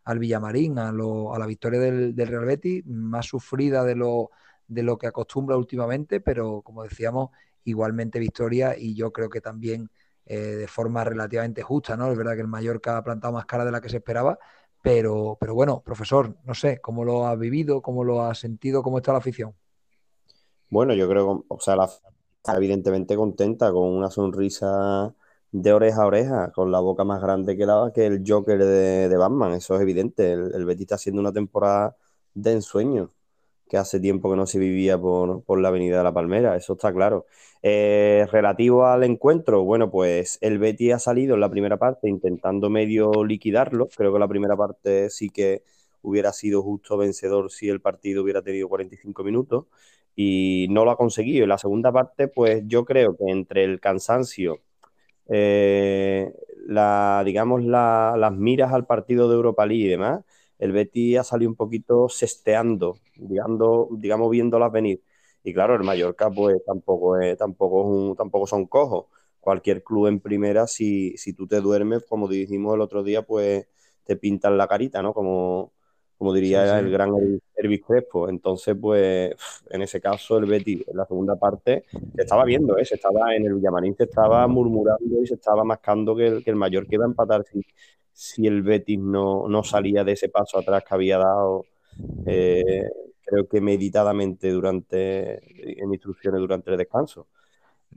[0.03, 4.31] al Villamarín, a, la victoria del, Real Betis, más sufrida de lo,
[4.67, 7.29] de lo que acostumbra últimamente, pero como decíamos,
[7.63, 9.89] igualmente victoria y yo creo que también
[10.25, 12.11] eh, de forma relativamente justa, ¿no?
[12.11, 14.37] Es verdad que el Mallorca ha plantado más cara de la que se esperaba,
[14.81, 17.81] pero, pero bueno, profesor, no sé, ¿cómo lo ha vivido?
[17.81, 18.83] ¿Cómo lo ha sentido?
[18.83, 19.53] ¿Cómo está la afición?
[20.69, 25.15] Bueno, yo creo, o sea, la está evidentemente contenta, con una sonrisa
[25.51, 29.17] de oreja a oreja, con la boca más grande que, la, que el Joker de,
[29.17, 30.33] Batman, eso es evidente.
[30.33, 31.95] El, el, Betis está haciendo una temporada
[32.33, 33.09] de ensueño,
[33.71, 36.93] que hace tiempo que no se vivía por, la Avenida de la Palmera, eso está
[36.93, 37.25] claro.
[37.63, 42.69] Eh, relativo al encuentro, bueno, pues el Betis ha salido en la primera parte intentando
[42.69, 43.87] medio liquidarlo.
[43.95, 45.63] Creo que la primera parte sí que
[46.01, 49.65] hubiera sido justo vencedor si el partido hubiera tenido 45 minutos
[50.15, 51.43] y no lo ha conseguido.
[51.43, 54.59] En la segunda parte, pues yo creo que entre el cansancio
[55.31, 56.33] eh,
[56.67, 60.23] la, digamos, las miras al partido de Europa League y demás,
[60.59, 65.01] el Betis ha salido un poquito sesteando, digamos, digamos viéndolas venir.
[65.43, 69.05] Y claro, el Mallorca pues tampoco, tampoco, tampoco son cojos.
[69.39, 73.67] Cualquier club en primera, si, si tú te duermes, como dijimos el otro día, pues
[74.03, 75.13] te pintan la carita, ¿no?
[75.13, 75.73] Como,
[76.21, 77.15] como diría el gran
[77.55, 78.29] Elvis Crespo.
[78.29, 79.33] Entonces, pues,
[79.71, 82.85] en ese caso, el Betis, en la segunda parte, se estaba viendo, ¿eh?
[82.85, 86.51] se estaba en el Villamarín, se estaba murmurando y se estaba mascando que el, que
[86.51, 87.65] el mayor que iba a empatar si,
[88.13, 91.65] si el Betis no, no, salía de ese paso atrás que había dado,
[92.27, 92.87] eh,
[93.25, 97.29] creo que meditadamente durante, en instrucciones durante el descanso.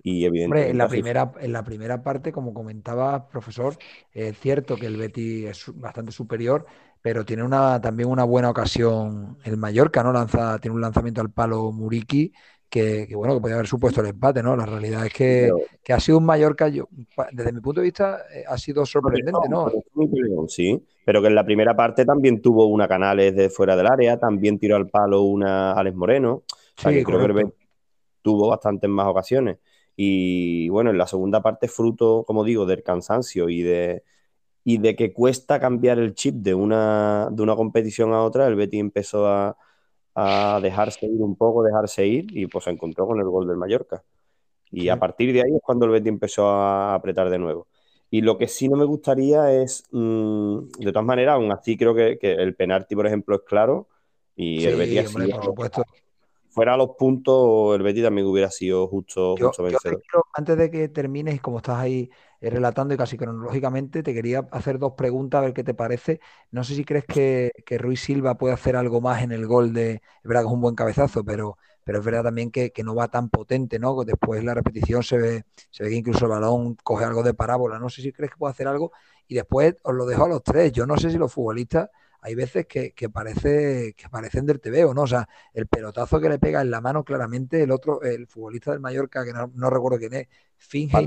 [0.03, 0.71] Y evidentemente.
[0.71, 3.77] en la, primera, en la primera parte, como comentaba profesor,
[4.13, 6.65] es cierto que el Betis es bastante superior,
[7.05, 10.11] pero tiene una, también una buena ocasión el Mallorca, ¿no?
[10.11, 12.33] Lanza, tiene un lanzamiento al palo Muriki
[12.67, 14.57] que, bueno, que podría haber supuesto el empate, ¿no?
[14.57, 15.51] La realidad es que,
[15.93, 16.89] ha sido un Mallorca, yo,
[17.31, 19.71] desde mi punto de vista, eh, ha sido sorprendente, ¿no?
[20.49, 24.19] Sí, pero que en la primera parte también tuvo una Canales de fuera del área,
[24.19, 26.45] también tiró al palo una Alex Moreno.
[26.79, 27.53] sí, creo que
[28.23, 29.59] tuvo bastantes más ocasiones.
[29.95, 34.05] Y bueno, en la segunda parte, fruto, como digo, del cansancio y de
[34.65, 38.57] y de que cuesta cambiar el chip de una, de una competición a otra, el
[38.57, 39.57] Betis empezó a,
[40.15, 43.59] a dejarse ir un poco, dejarse ir y pues se encontró con el gol del
[43.59, 44.03] Mallorca.
[44.71, 47.69] Y a partir de ahí es cuando el Betis empezó a apretar de nuevo.
[48.11, 51.95] Y lo que sí no me gustaría es, mm, de todas maneras, aún así creo
[51.95, 53.89] que, el penalti, por ejemplo, es claro.
[54.35, 55.85] Y el Betis por supuesto.
[56.49, 60.01] Fuera a los puntos, el Betis también hubiera sido justo, vencedor.
[60.33, 62.09] antes de que termines, como estás ahí
[62.51, 66.21] relatando y casi cronológicamente, te quería hacer dos preguntas a ver qué te parece.
[66.51, 69.73] No sé si crees que, que Ruiz Silva puede hacer algo más en el gol
[69.73, 69.95] de.
[69.95, 73.09] Es verdad que es un buen cabezazo, pero pero es verdad también que, no va
[73.09, 74.05] tan potente, ¿no?
[74.05, 77.79] Después la repetición se ve, se ve que incluso el balón coge algo de parábola.
[77.79, 78.93] No sé si crees que puede hacer algo.
[79.29, 80.73] Y después os lo dejo a los tres.
[80.73, 81.91] Yo no sé si los futbolistas
[82.23, 85.03] hay veces que, parece que parecen del TVO, ¿no?
[85.03, 88.71] O sea, el pelotazo que le pega en la mano claramente el otro, el futbolista
[88.71, 91.05] del Mallorca, que no, recuerdo quién es, finge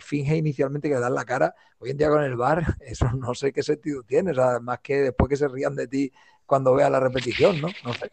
[0.00, 1.54] finge inicialmente que le dan la cara.
[1.78, 4.80] Hoy en día con el bar, eso no sé qué sentido tiene, o sea, más
[4.80, 6.12] que después que se rían de ti
[6.46, 7.68] cuando vea la repetición, ¿no?
[7.84, 8.10] No sé.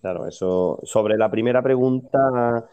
[0.00, 0.80] Claro, eso.
[0.84, 2.68] Sobre la primera pregunta,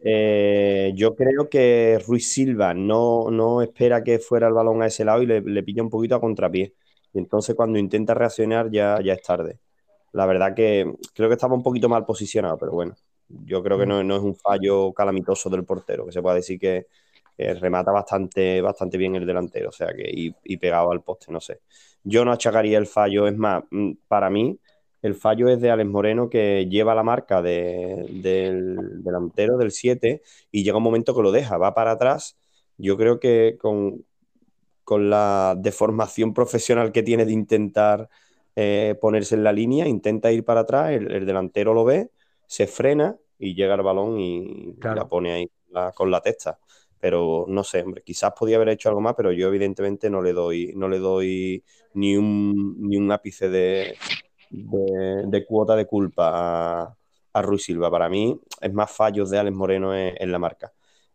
[0.00, 5.04] eh, yo creo que Ruiz Silva no, no, espera que fuera el balón a ese
[5.04, 6.74] lado y le, pilla un poquito a contrapié.
[7.12, 9.58] Y entonces cuando intenta reaccionar ya, ya es tarde.
[10.12, 12.94] La verdad que creo que estaba un poquito mal posicionado, pero bueno,
[13.28, 16.86] yo creo que no, es un fallo calamitoso del portero, que se puede decir que,
[17.36, 21.40] remata bastante, bastante bien el delantero, o sea que y, y pegado al poste, no
[21.40, 21.60] sé.
[22.02, 24.58] Yo no achacaría el fallo, es más, mm, para mí
[25.06, 30.64] el fallo es de Alex Moreno que lleva la marca del delantero del 7 y
[30.64, 32.36] llega un momento que lo deja, va para atrás.
[32.76, 34.04] Yo creo que con,
[34.82, 38.08] con la deformación profesional que tiene de intentar
[38.56, 42.10] eh, ponerse en la línea, intenta ir para atrás, el, delantero lo ve,
[42.46, 45.50] se frena y llega el balón y, la pone ahí
[45.94, 46.58] con la testa.
[46.98, 50.32] Pero no sé, hombre, quizás podía haber hecho algo más, pero yo evidentemente no le
[50.32, 51.62] doy, no le doy
[51.94, 53.96] ni un, ni un ápice de,
[54.50, 56.30] de, cuota de culpa
[56.82, 56.96] a,
[57.32, 57.90] a, Ruiz Silva.
[57.90, 60.72] Para mí es más fallos de Alex Moreno en, la marca.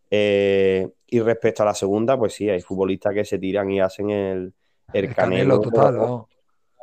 [0.09, 4.09] Eh, y respecto a la segunda, pues sí, hay futbolistas que se tiran y hacen
[4.09, 4.53] el,
[4.93, 6.25] el, canelo, total,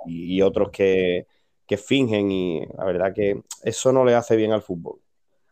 [0.07, 1.27] y, otros que,
[1.77, 5.01] fingen y la verdad que eso no le hace bien al fútbol.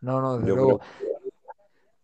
[0.01, 0.79] No, no, desde luego.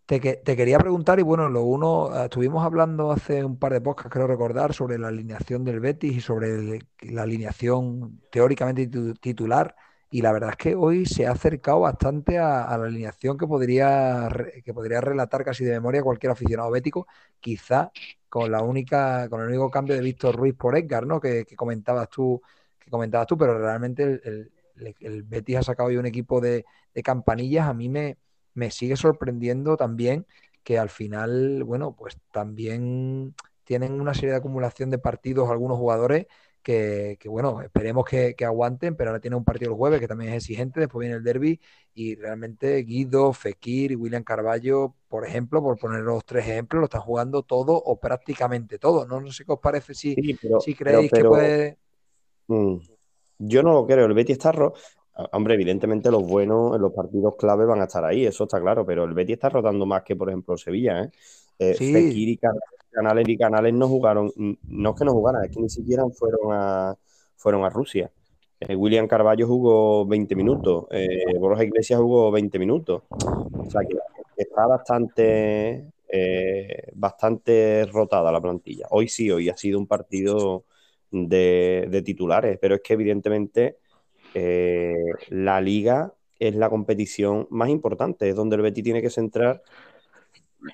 [0.06, 4.12] Te, quería preguntar, y bueno, lo uno, ah, estuvimos hablando hace un par de podcasts,
[4.12, 8.88] creo recordar, sobre la alineación del Betis y sobre la alineación teóricamente
[9.22, 9.76] titular.
[10.10, 14.30] Y la verdad es que hoy se ha acercado bastante a, la alineación que podría,
[14.64, 17.08] que podría relatar casi de memoria cualquier aficionado bético,
[17.40, 17.92] quizá
[18.30, 21.20] con la única, con el único cambio de Víctor Ruiz por Edgar, ¿no?
[21.22, 22.42] Que, comentabas tú,
[22.78, 24.52] que comentabas tú, pero realmente el,
[25.00, 27.68] el, Betis ha sacado hoy un equipo de, de campanillas.
[27.68, 28.18] A mí me,
[28.54, 30.26] me sigue sorprendiendo también
[30.64, 36.28] que al final, bueno, pues también tienen una serie de acumulación de partidos algunos jugadores
[36.64, 40.38] que, bueno, esperemos que, aguanten, pero ahora tiene un partido el jueves que también es
[40.38, 41.60] exigente, después viene el derby
[41.94, 46.86] y realmente Guido, Fekir y William Carballo, por ejemplo, por poner los tres ejemplos, lo
[46.86, 49.06] están jugando todo o prácticamente todo.
[49.06, 50.16] No, no sé qué os parece si,
[50.62, 51.78] si creéis que puede...
[52.48, 52.78] Mm,
[53.40, 54.54] yo no lo creo, el Betty está
[55.32, 58.84] Hombre, evidentemente los buenos en los partidos clave van a estar ahí, eso está claro,
[58.84, 61.04] pero el Betis está rotando más que, por ejemplo, Sevilla.
[61.04, 61.12] ¿eh?
[61.60, 62.40] eh Fekir y
[62.92, 66.52] Canales y Canales no jugaron, no es que no jugaran, es que ni siquiera fueron
[66.52, 66.96] a,
[67.36, 68.12] fueron a Rusia.
[68.60, 73.04] Eh, William Carballo jugó 20 minutos, eh, Borja Iglesias jugó 20 minutos.
[73.10, 73.98] O sea que
[74.38, 78.88] está bastante, eh, bastante rotada la plantilla.
[78.92, 80.66] Hoy sí, hoy ha sido un partido
[81.12, 83.78] de, de titulares, pero es que evidentemente
[84.34, 84.96] eh,
[85.30, 89.62] la liga es la competición más importante, es donde el Betis tiene que centrar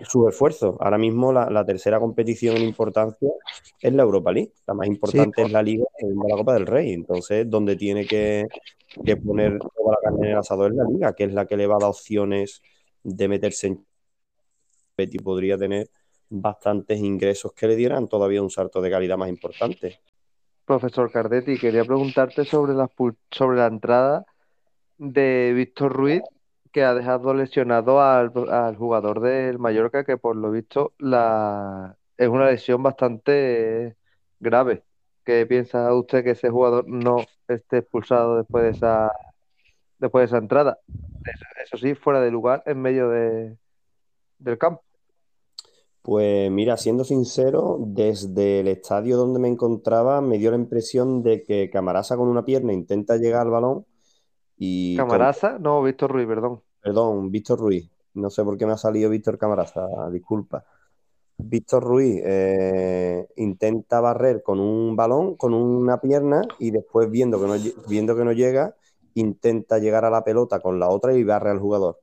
[0.03, 0.77] su esfuerzo.
[0.79, 3.29] Ahora mismo la, tercera competición en importancia
[3.79, 6.93] es la Europa League, la más importante es la Liga de la Copa del Rey,
[6.93, 8.47] entonces donde tiene que,
[9.23, 11.67] poner toda la carne en el asador es la Liga, que es la que le
[11.67, 12.61] va a dar opciones
[13.03, 13.85] de meterse en
[14.97, 15.89] Betis podría tener
[16.29, 20.01] bastantes ingresos que le dieran todavía un salto de calidad más importante.
[20.69, 22.87] Profesor Cardetti, quería preguntarte sobre la,
[23.65, 24.23] entrada
[24.99, 26.21] de Víctor Ruiz,
[26.71, 28.29] que ha dejado lesionado al,
[28.75, 33.97] jugador del Mallorca, que por lo visto es una lesión bastante
[34.39, 34.83] grave.
[35.25, 39.11] ¿Qué piensa usted que ese jugador no esté expulsado después de esa,
[39.97, 40.77] después de esa entrada?
[41.63, 43.57] Eso, sí, fuera de lugar, en medio de,
[44.37, 44.83] del campo.
[46.09, 51.43] Pues mira, siendo sincero, desde el estadio donde me encontraba me dio la impresión de
[51.43, 53.85] que Camarasa con una pierna intenta llegar al balón
[54.57, 54.97] y...
[54.97, 55.59] ¿Camarasa?
[55.59, 56.61] No, Víctor Ruiz, perdón.
[56.81, 57.91] Perdón, Víctor Ruiz.
[58.15, 60.65] No sé por qué me ha salido Víctor Camarasa, disculpa.
[61.37, 67.45] Víctor Ruiz eh, intenta barrer con un balón, con una pierna, y después, viendo que,
[67.45, 67.53] no,
[67.87, 68.73] viendo que no llega,
[69.13, 71.99] intenta llegar a la pelota con la otra y barre al jugador.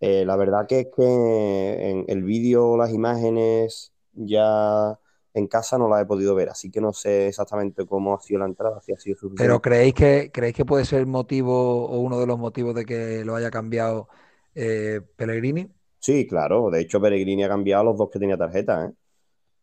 [0.00, 4.98] Eh, la verdad que es que en el vídeo, las imágenes, ya
[5.34, 8.40] en casa no las he podido ver, así que no sé exactamente cómo ha sido
[8.40, 9.42] la entrada, si ha sido suficiente.
[9.42, 12.84] Pero ¿creéis que, ¿creéis que puede ser el motivo o uno de los motivos de
[12.84, 14.08] que lo haya cambiado
[14.54, 15.68] eh, Pellegrini?
[15.98, 16.70] Sí, claro.
[16.70, 18.92] De hecho, Pellegrini ha cambiado a los dos que tenía tarjeta, ¿eh?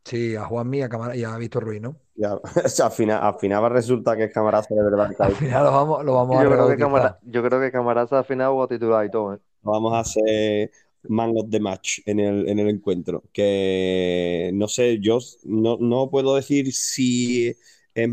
[0.03, 1.95] Sí, a Juanmi y a, y a Víctor Ruiz, ¿no?
[2.15, 2.31] Ya,
[2.83, 5.11] al, final, al final resulta que es Camaraza de verdad.
[5.19, 8.17] al final lo vamos, lo vamos yo a creo que Camara, Yo creo que Camaraza
[8.17, 9.39] al final va a titular y todo, ¿eh?
[9.63, 10.71] Vamos a hacer
[11.03, 13.23] man of the match en el, en el encuentro.
[13.33, 17.55] Que no sé, yo no, no puedo decir si
[17.93, 18.09] es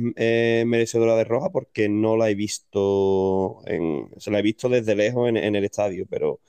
[0.67, 5.29] merecedora de roja porque no la he visto, en, se la he visto desde lejos
[5.29, 6.41] en, en el estadio, pero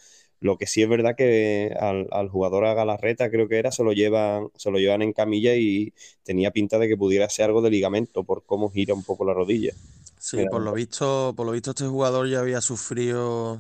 [0.41, 3.83] lo que sí es verdad que al, al, jugador a Galarreta, creo que era, se
[3.83, 7.62] lo, llevan, se lo llevan en camilla y tenía pinta de que pudiera ser algo
[7.62, 9.73] de ligamento por cómo gira un poco la rodilla.
[10.17, 13.59] Sí, por lo visto, por lo visto este jugador ya había sufrido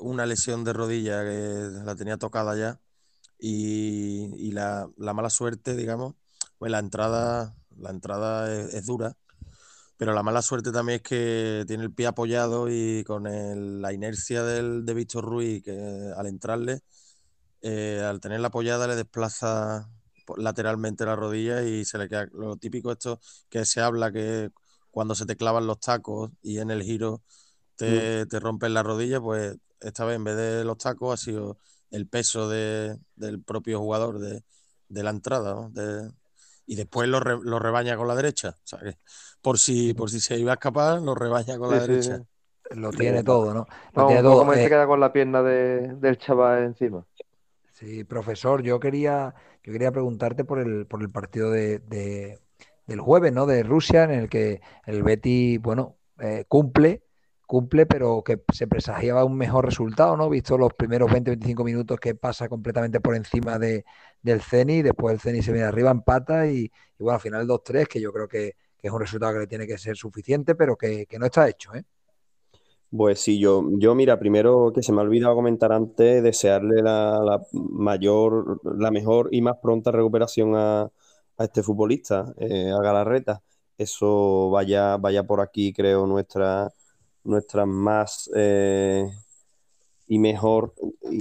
[0.00, 2.80] una lesión de rodilla que la tenía tocada ya
[3.38, 6.14] y, y la, la, mala suerte, digamos,
[6.58, 9.16] pues la entrada, la entrada es, es dura
[9.98, 13.92] pero la mala suerte también es que tiene el pie apoyado y con el, la
[13.92, 16.82] inercia del, de Víctor Ruiz, que al entrarle,
[17.62, 19.90] eh, al tenerla apoyada, le desplaza
[20.36, 24.50] lateralmente la rodilla y se le queda lo típico esto que se habla que
[24.92, 27.22] cuando se te clavan los tacos y en el giro
[27.74, 28.28] te, mm.
[28.28, 31.58] te rompen la rodilla, pues esta vez en vez de los tacos ha sido
[31.90, 34.42] el peso de, del propio jugador de,
[34.88, 35.70] de la entrada ¿no?
[35.70, 36.10] de,
[36.66, 38.50] y después lo, re, lo, rebaña con la derecha.
[38.50, 38.98] O sea que
[39.40, 42.22] por si, por si se iba a escapar, lo rebaña con la sí, derecha.
[42.70, 43.66] Lo tiene todo, ¿no?
[43.94, 44.38] Lo no, tiene todo.
[44.40, 44.62] ¿Cómo eh...
[44.62, 47.06] se queda con la pierna de, del chaval encima?
[47.72, 52.38] Sí, profesor, yo quería, yo quería preguntarte por el, por el partido de, de,
[52.86, 53.46] del jueves, ¿no?
[53.46, 57.04] De Rusia, en el que el Betty, bueno, eh, cumple,
[57.48, 60.28] cumple, pero que se presagiaba un mejor resultado, ¿no?
[60.28, 63.86] Visto los primeros 20-25 minutos que pasa completamente por encima de,
[64.22, 67.88] del Ceni, después el Ceni se viene arriba, empata y, y bueno, al final 2-3,
[67.88, 71.06] que yo creo que, es un resultado que le tiene que ser suficiente, pero que,
[71.18, 71.74] no está hecho.
[71.74, 71.84] ¿eh?
[72.94, 77.18] Pues sí, yo, yo mira, primero que se me ha olvidado comentar antes, desearle la,
[77.24, 83.42] la mayor, la mejor y más pronta recuperación a, a este futbolista, eh, a Galarreta.
[83.78, 86.70] Eso vaya, vaya por aquí, creo, nuestra,
[87.28, 89.06] nuestra más eh,
[90.08, 90.74] y mejor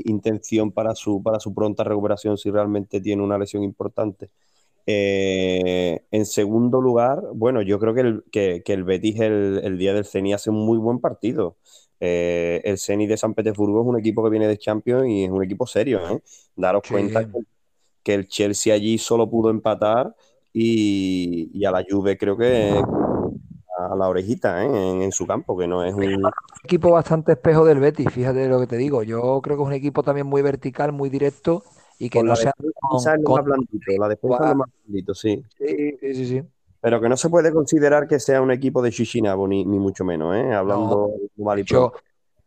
[0.06, 4.30] intención para su, para su pronta recuperación si realmente tiene una lesión importante.
[4.86, 9.78] Eh, en segundo lugar, bueno, yo creo que el, que, que el Betis el, el,
[9.78, 11.58] día del CENI hace un muy buen partido.
[12.00, 15.30] Eh, el CENI de San Petersburgo es un equipo que viene de Champions y es
[15.30, 16.00] un equipo serio.
[16.10, 16.22] ¿eh?
[16.56, 16.94] Daros sí.
[16.94, 17.40] cuenta que,
[18.02, 20.16] que, el Chelsea allí solo pudo empatar
[20.54, 22.82] y, y a la Juve creo que
[23.78, 24.66] a la orejita ¿eh?
[24.66, 26.24] en, en, su campo, que no es un...
[26.64, 29.04] equipo bastante espejo del Betis, fíjate lo que te digo.
[29.04, 31.64] Yo creo que es un equipo también muy vertical, muy directo
[32.00, 33.36] y que con no sea con, con...
[33.36, 34.50] más blandito, la defensa wow.
[34.50, 35.44] es más blandito, sí.
[35.58, 36.44] Sí, sí, sí, sí.
[36.80, 40.06] Pero que no se puede considerar que sea un equipo de Chichinabo, ni, ni mucho
[40.06, 40.54] menos, ¿eh?
[40.54, 41.46] Hablando no.
[41.46, 41.92] mal y yo,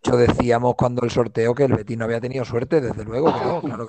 [0.03, 3.61] yo decíamos cuando el sorteo que el Betis no había tenido suerte, desde luego, claro,
[3.61, 3.88] claro.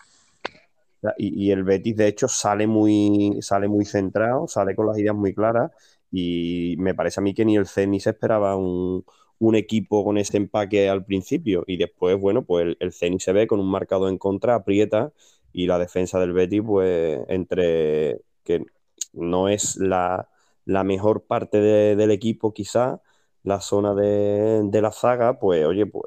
[1.17, 5.15] Y, y, el Betis, de hecho, sale muy, sale muy centrado, sale con las ideas
[5.15, 5.71] muy claras.
[6.11, 9.05] Y me parece a mí que ni el CENI se esperaba un,
[9.39, 11.63] un equipo con ese empaque al principio.
[11.67, 15.13] Y después, bueno, pues el, el CENI se ve con un marcado en contra, aprieta
[15.53, 18.65] y la defensa del Betis, pues entre que
[19.13, 20.29] no es la,
[20.65, 23.01] la mejor parte de, del equipo quizá,
[23.43, 26.05] la zona de, de, la zaga, pues oye, pues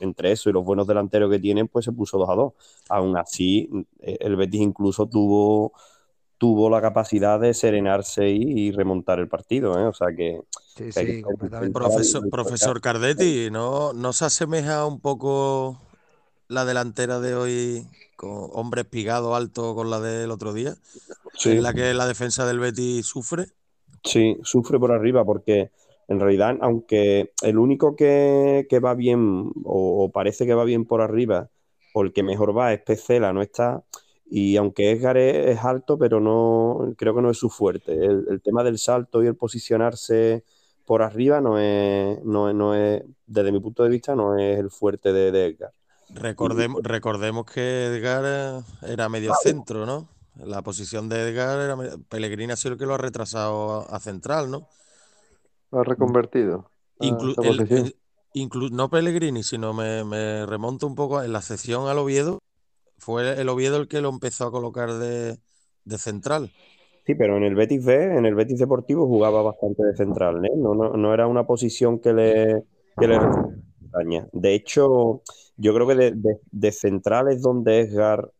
[0.00, 2.52] entre eso y los buenos delanteros que tienen, pues se puso 2 a 2.
[2.90, 5.72] Aún así, el Betis incluso tuvo,
[6.44, 9.86] tuvo la capacidad de serenarse y, y remontar el partido, ¿eh?
[9.86, 10.42] O sea que...
[10.76, 11.72] Sí, sí, que completamente.
[11.72, 15.80] Profesor, profesor Cardetti, ¿no, ¿no se asemeja un poco
[16.48, 20.74] la delantera de hoy con hombre espigado alto con la del otro día,
[21.32, 21.52] sí.
[21.52, 23.46] en la que la defensa del Betis sufre.
[24.02, 25.70] Sí, sufre por arriba porque
[26.08, 30.84] en realidad, aunque el único que, que va bien o, o, parece que va bien
[30.84, 31.48] por arriba
[31.94, 33.82] o el que mejor va es Pecela, no está.
[34.26, 37.92] Y aunque Edgar es, es alto, pero no creo que no es su fuerte.
[37.92, 40.44] El, el, tema del salto y el posicionarse
[40.86, 44.70] por arriba no es, no, no es, desde mi punto de vista, no es el
[44.70, 45.72] fuerte de, de Edgar.
[46.10, 50.08] Recordemos, recordemos que Edgar era medio centro, ¿no?
[50.36, 51.98] La posición de Edgar era.
[52.08, 54.68] Pellegrini ha sido el que lo ha retrasado a central, ¿no?
[55.70, 56.70] Lo ha reconvertido.
[57.00, 57.96] Inclu el, el,
[58.34, 62.40] inclu no Pellegrini, sino me, me, remonto un poco en la sesión al Oviedo.
[62.98, 65.38] Fue el Oviedo el que lo empezó a colocar de,
[65.84, 66.52] de central.
[67.06, 70.52] Sí, pero en el Betis B, en el Betis Deportivo jugaba bastante de central, ¿eh?
[70.56, 72.62] no, no, no, era una posición que le,
[72.98, 73.18] que le.
[74.32, 75.22] De hecho,
[75.56, 78.30] yo creo que de, de, de central es donde Edgar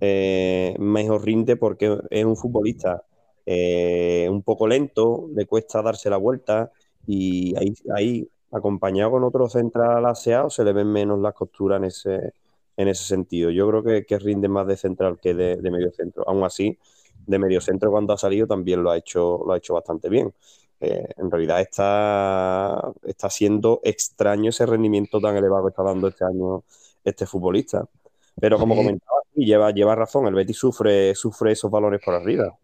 [0.00, 3.04] eh, mejor rinde porque es un futbolista
[3.46, 6.70] eh, un poco lento, le cuesta darse la vuelta
[7.06, 11.84] y ahí, ahí acompañado con otro central aseado se le ven menos las costuras en
[11.84, 12.32] ese,
[12.78, 13.50] en ese sentido.
[13.50, 16.24] Yo creo que, que rinde más de central que de, de medio centro.
[16.28, 16.78] Aún así,
[17.26, 20.32] de medio centro cuando ha salido también lo ha hecho, lo ha hecho bastante bien.
[20.80, 26.24] Eh, en realidad está, está siendo extraño ese rendimiento tan elevado que está dando este
[26.24, 26.62] año
[27.04, 27.84] este futbolista.
[28.40, 32.56] Pero como comentaba, lleva, lleva razón, el Betis sufre, sufre esos valores por arriba.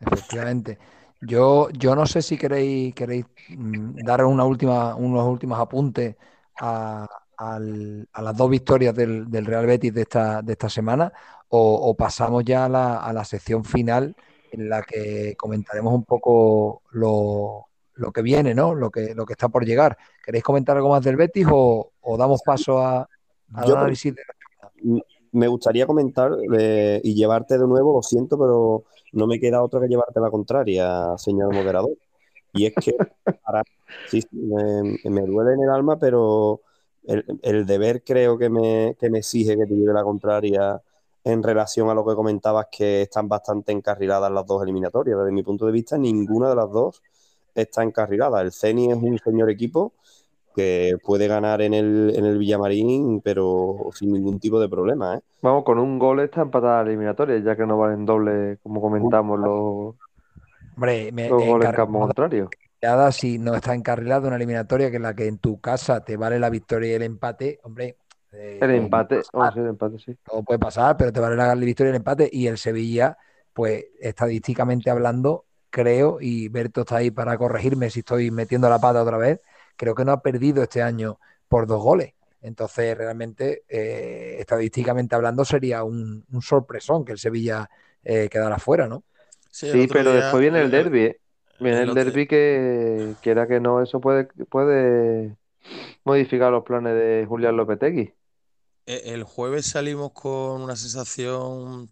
[0.00, 0.78] Efectivamente.
[1.20, 6.16] Yo, yo no sé si queréis, queréis mm, dar una última, unos últimos apuntes
[6.60, 7.06] a,
[7.36, 11.12] al, a las dos victorias del, del, Real Betis de esta, de esta semana
[11.48, 14.14] o, o pasamos ya a la, a la, sección final
[14.52, 18.74] en la que comentaremos un poco lo, lo, que viene, ¿no?
[18.74, 19.96] Lo que, lo que está por llegar.
[20.24, 23.08] ¿Queréis comentar algo más del Betis o, o damos paso a,
[23.54, 25.02] al Yo, análisis de la
[25.36, 29.80] me gustaría comentar eh, y llevarte de nuevo, lo siento, pero no me queda otra
[29.80, 31.92] que llevarte la contraria, señor moderador.
[32.54, 32.96] Y es que
[33.44, 33.62] para,
[34.08, 36.62] sí, me, me, duele en el alma, pero
[37.06, 40.80] el, el deber creo que me, que me, exige que te lleve la contraria
[41.24, 45.18] en relación a lo que comentabas, que están bastante encarriladas las dos eliminatorias.
[45.18, 47.02] Desde mi punto de vista, ninguna de las dos
[47.54, 48.40] está encarrilada.
[48.42, 49.92] El CENI es un señor equipo
[50.54, 55.16] que puede ganar en el, en el Villamarín, pero sin ningún tipo de problema.
[55.16, 55.20] ¿eh?
[55.42, 59.38] Vamos, con un gol está empatada la eliminatoria, ya que no valen doble, como comentamos,
[59.38, 59.94] los,
[60.76, 62.50] Hombre, me, los goles en campo contrario.
[63.12, 66.38] Si no está encarrilada una eliminatoria que es la que en tu casa te vale
[66.38, 67.96] la victoria y el empate, hombre.
[68.32, 70.16] Eh, el empate, sí, el empate, sí.
[70.24, 72.28] Todo puede pasar, pero te vale la victoria y el empate.
[72.32, 73.16] Y el Sevilla,
[73.52, 79.02] pues estadísticamente hablando, creo, y Berto está ahí para corregirme si estoy metiendo la pata
[79.02, 79.40] otra vez
[79.76, 82.14] creo que no ha perdido este año por dos goles.
[82.42, 87.68] Entonces, realmente, eh, estadísticamente hablando, sería un, un, sorpresón que el Sevilla
[88.04, 89.04] eh, quedara fuera, ¿no?
[89.50, 91.00] Sí, sí pero día, después viene el derby.
[91.00, 91.20] ¿eh?
[91.60, 95.36] Viene el, el derby que, quiera que no, eso puede, puede
[96.04, 98.12] modificar los planes de Julián Lopetegui.
[98.86, 101.90] E, el jueves salimos con una sensación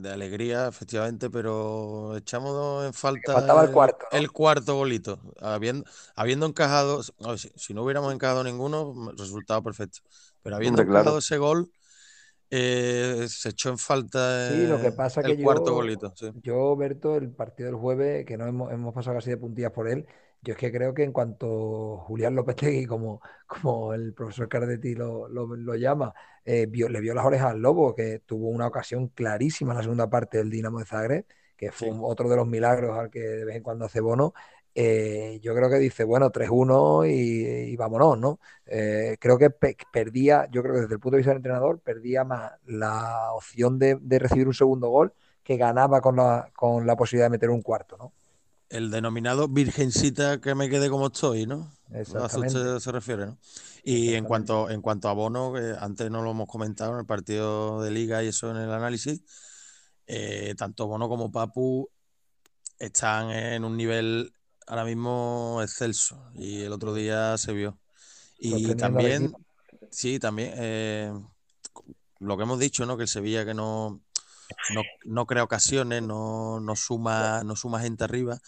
[0.00, 4.18] de alegría, efectivamente, pero echamos en falta el, el, cuarto, ¿no?
[4.18, 5.18] el, cuarto bolito.
[5.40, 7.12] Habiendo, habiendo encajado, si,
[7.54, 10.00] si, no hubiéramos encajado ninguno, resultado perfecto.
[10.42, 11.18] Pero habiendo Hombre, encajado claro.
[11.18, 11.70] ese gol,
[12.50, 16.12] eh, se echó en falta sí, lo que pasa el que cuarto yo, bolito.
[16.16, 16.30] Sí.
[16.42, 19.88] Yo, Berto, el partido del jueves, que no hemos, hemos pasado casi de puntillas por
[19.88, 20.06] él,
[20.42, 24.94] yo es que creo que en cuanto Julián López Tegui, como, como el profesor Cardetti
[24.94, 28.66] lo, lo, lo llama, eh, vio, le vio las orejas al Lobo, que tuvo una
[28.68, 31.26] ocasión clarísima en la segunda parte del Dinamo de Zagreb,
[31.56, 31.94] que fue sí.
[32.00, 34.34] otro de los milagros al que de vez en cuando hace Bono.
[34.78, 38.40] Eh, yo creo que dice, bueno, 3-1 y, y, vámonos, ¿no?
[38.66, 41.80] Eh, creo que pe perdía, yo creo que desde el punto de vista del entrenador,
[41.80, 46.86] perdía más la opción de, de recibir un segundo gol que ganaba con la, con
[46.86, 48.12] la posibilidad de meter un cuarto, ¿no?
[48.68, 51.72] el denominado virgencita que me quede como estoy, ¿no?
[51.92, 52.58] Exactamente.
[52.58, 53.38] A se refiere, ¿no?
[53.84, 57.06] Y en cuanto, en cuanto a Bono, que antes no lo hemos comentado en el
[57.06, 59.22] partido de liga y eso en el análisis,
[60.06, 61.88] eh, tanto Bono como Papu
[62.78, 64.32] están en un nivel
[64.66, 67.78] ahora mismo excelso y el otro día se vio.
[68.38, 69.32] Y también,
[69.90, 71.12] sí, también eh,
[72.18, 72.96] lo que hemos dicho, ¿no?
[72.96, 74.02] Que el Sevilla que no,
[74.74, 78.38] no, no, crea ocasiones, no, no, suma, no suma gente arriba.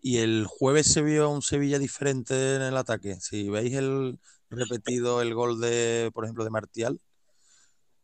[0.00, 3.16] Y el jueves se vio un Sevilla diferente en el ataque.
[3.20, 4.18] Si veis el
[4.50, 7.00] repetido el gol de, por ejemplo, de Martial,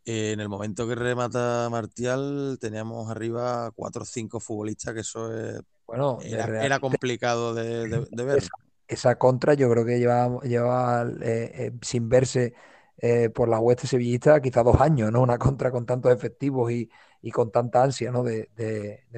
[0.04, 5.34] eh, en el momento que remata Martial, teníamos arriba cuatro o cinco futbolistas, que eso
[5.36, 8.38] es, bueno, era, era complicado de, de, de ver.
[8.38, 8.50] Esa,
[8.86, 12.54] esa, contra yo creo que lleva, lleva eh, eh, sin verse
[12.98, 15.22] eh, por la hueste sevillista quizá dos años, ¿no?
[15.22, 16.90] Una contra con tantos efectivos y,
[17.22, 18.22] y con tanta ansia, ¿no?
[18.22, 18.50] De,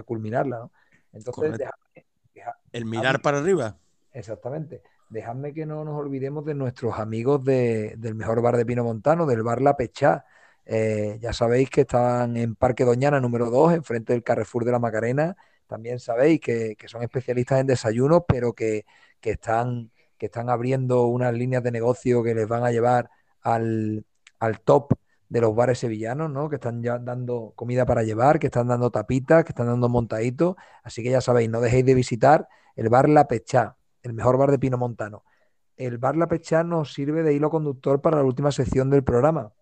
[0.05, 0.72] culminarla, ¿no?
[1.12, 3.76] Entonces, dejadme, dejadme, el mirar para arriba.
[4.12, 4.83] Exactamente.
[5.09, 9.26] Dejadme que no nos olvidemos de nuestros amigos de, del mejor bar de Pino Montano,
[9.26, 10.24] del bar La Pechá.
[10.65, 14.79] Eh, ya sabéis que están en Parque Doñana número 2, enfrente del Carrefour de la
[14.79, 15.37] Macarena.
[15.67, 18.85] También sabéis que, que son especialistas en desayunos, pero que,
[19.21, 23.11] que, están, que están abriendo unas líneas de negocio que les van a llevar
[23.41, 24.05] al,
[24.39, 24.95] al top
[25.29, 26.51] de los bares sevillanos, ¿no?
[26.51, 30.57] Que están ya dando comida para llevar, que están dando tapitas, que están dando montaditos.
[30.83, 34.51] Así que ya sabéis, no dejéis de visitar el bar La Pechá, el mejor bar
[34.51, 35.25] de Pino Montano.
[35.77, 39.53] El bar La Pechá nos sirve de hilo conductor para la última sección del programa,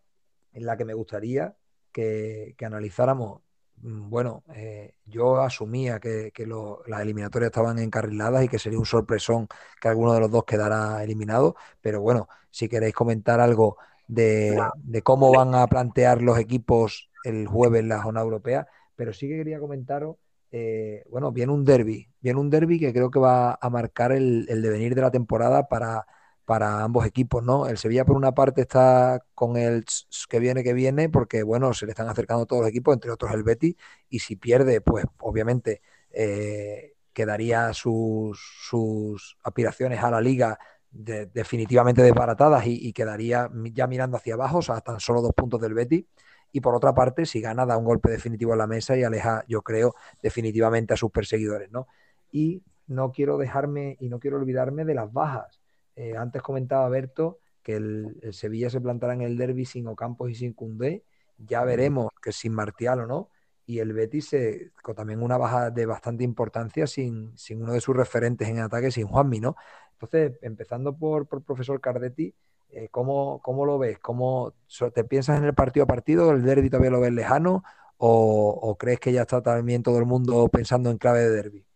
[0.52, 1.56] en la que me gustaría
[1.92, 3.42] que, que analizáramos
[3.82, 8.78] mm, bueno, eh, yo asumía que, que lo- las eliminatorias estaban encarriladas y que sería
[8.78, 9.48] un sorpresón
[9.80, 13.76] que alguno de los dos quedara eliminado, pero bueno, si queréis comentar algo
[14.06, 19.12] de, de cómo van a plantear los equipos el jueves en la zona europea, pero
[19.12, 20.16] sí que quería comentaros,
[20.52, 24.46] eh, bueno, viene un derby, viene un derby que creo que va a marcar el,
[24.48, 26.06] el devenir de la temporada para,
[26.50, 27.68] para ambos equipos, ¿no?
[27.68, 29.84] El Sevilla por una parte está con el
[30.28, 33.32] que viene, que viene, porque bueno, se le están acercando todos los equipos, entre otros
[33.32, 33.76] el Betis,
[34.08, 35.80] y si pierde, pues obviamente
[36.10, 40.58] eh, quedaría sus, sus aspiraciones a la liga
[40.90, 45.32] de- definitivamente desbaratadas y, y quedaría ya mirando hacia abajo, o sea, tan solo dos
[45.36, 46.04] puntos del Betis.
[46.52, 49.44] Y por otra parte, si gana, da un golpe definitivo en la mesa y aleja,
[49.46, 51.86] yo creo, definitivamente a sus perseguidores, ¿no?
[52.32, 55.59] Y no quiero dejarme y no quiero olvidarme de las bajas.
[55.96, 60.30] Eh, antes comentaba Berto que el, el Sevilla se plantará en el derby sin Ocampos
[60.30, 61.04] y sin Cundé.
[61.38, 63.30] Ya veremos que sin Martial o no.
[63.66, 67.80] Y el Betis se, con también una baja de bastante importancia sin, sin uno de
[67.80, 69.56] sus referentes en ataque, sin Juanmi, ¿no?
[69.92, 72.34] Entonces, empezando por, por profesor Cardetti,
[72.70, 73.98] eh, ¿cómo, ¿cómo, lo ves?
[74.00, 74.54] ¿Cómo,
[74.94, 76.32] ¿Te piensas en el partido a partido?
[76.32, 77.62] ¿El derby todavía lo ves lejano?
[77.96, 81.66] ¿O, o crees que ya está también todo el mundo pensando en clave de derby?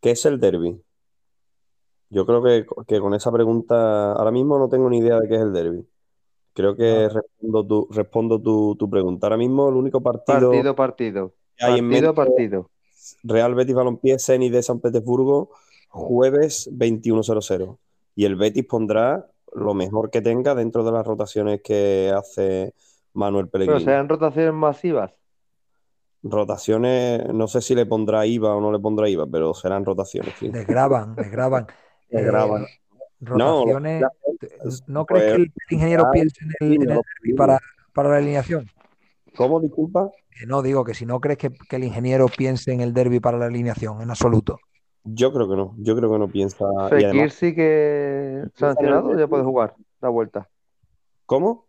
[0.00, 0.82] ¿Qué es el derby?
[2.10, 5.34] Yo creo que, que, con esa pregunta ahora mismo no tengo ni idea de qué
[5.34, 5.86] es el derby.
[6.54, 7.08] Creo que Ah.
[7.08, 9.26] respondo, tu, respondo tu, tu, pregunta.
[9.26, 11.32] Ahora mismo el único partido, Partido, partido.
[11.56, 12.70] que hay en Partido, mente partido.
[13.22, 15.50] Real Betis Balompié, Zenit de San Petersburgo,
[15.90, 17.78] jueves 21.00.
[18.14, 22.74] Y el Betis pondrá lo mejor que tenga dentro de las rotaciones que hace
[23.12, 23.78] Manuel Pellegrini.
[23.78, 25.12] Pero serán rotaciones masivas.
[26.22, 30.34] Rotaciones, no sé si le pondrá IVA o no le pondrá IVA, pero serán rotaciones.
[30.38, 30.48] Sí.
[30.48, 31.66] Desgraban, desgraban.
[32.10, 32.30] Eh,
[33.20, 34.00] rotaciones.
[34.00, 34.06] No,
[34.86, 37.58] ¿No crees que el ingeniero ah, piense en el, en el para,
[37.92, 38.66] para la alineación?
[39.36, 40.10] ¿Cómo, disculpa?
[40.30, 43.18] Que no, digo que si no crees que, que, el ingeniero piense en el derby
[43.18, 44.58] para la alineación, en absoluto.
[45.04, 46.66] Yo creo que no, yo creo que no piensa.
[46.88, 50.48] Fekir además, sí que sancionado ya puede jugar la vuelta.
[51.26, 51.66] ¿Cómo?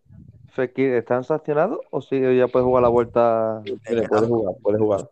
[0.54, 3.62] Fekir, ¿están sancionados o sí ya puede jugar la vuelta?
[3.86, 5.10] Puede, puede jugar, puede jugar.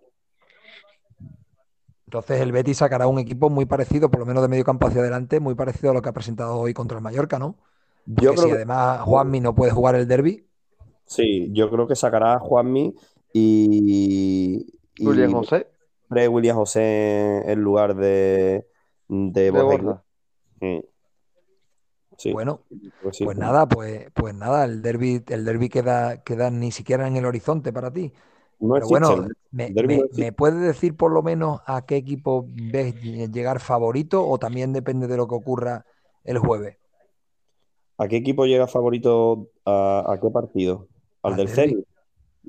[2.07, 5.01] Entonces el Betis sacará un equipo muy parecido, por lo menos de medio campo hacia
[5.01, 7.57] adelante, muy parecido a lo que ha presentado hoy contra el Mallorca, ¿no?
[8.15, 8.55] Porque yo creo si que...
[8.55, 10.47] además Juanmi no puede jugar el derby.
[11.05, 12.95] Sí, yo creo que sacará a Juanmi
[13.33, 15.67] y, y William José.
[16.09, 18.65] William José en lugar de,
[19.09, 20.03] de, de Borja.
[20.61, 20.81] Sí.
[22.17, 22.61] Sí, bueno,
[23.03, 27.07] pues, sí, pues nada, pues, pues nada, el derby, el derby queda, queda ni siquiera
[27.07, 28.11] en el horizonte para ti.
[28.59, 32.95] No Pero bueno, me, me, me, puedes decir por lo menos a qué equipo ves
[33.01, 35.85] llegar favorito o también depende de lo que ocurra
[36.23, 36.77] el jueves?
[37.97, 40.87] ¿A qué equipo llega favorito a, a qué partido?
[41.23, 41.47] Al, Al del.
[41.49, 41.85] Zenit.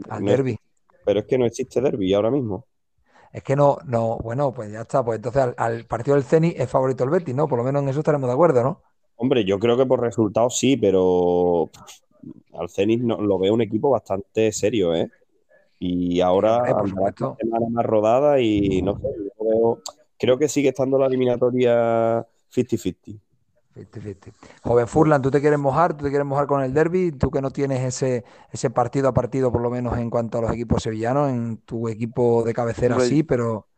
[0.08, 0.58] Al No derby.
[1.04, 2.66] pero es que no existe derby ahora mismo.
[3.32, 5.04] Es que no, no, bueno, pues ya está.
[5.04, 7.48] Pues entonces al, al partido del Zenit es favorito el Betis, ¿no?
[7.48, 8.82] Por lo menos en eso estaremos de acuerdo, ¿no?
[9.16, 11.70] Hombre, yo creo que por resultados sí, pero
[12.54, 15.10] al Zenit no- lo veo un equipo bastante serio, ¿eh?
[15.78, 19.08] Y ahora una semana más rodada y no sé,
[19.38, 19.82] yo veo-
[20.18, 23.20] creo que sigue estando la eliminatoria 50-50.
[23.74, 24.32] 50-50.
[24.62, 25.96] Joven Furlan, ¿tú te quieres mojar?
[25.96, 27.12] ¿Tú te quieres mojar con el derby?
[27.12, 30.42] ¿Tú que no tienes ese, ese partido a partido, por lo menos en cuanto a
[30.42, 31.30] los equipos sevillanos?
[31.30, 33.68] En tu equipo de cabecera sí, pero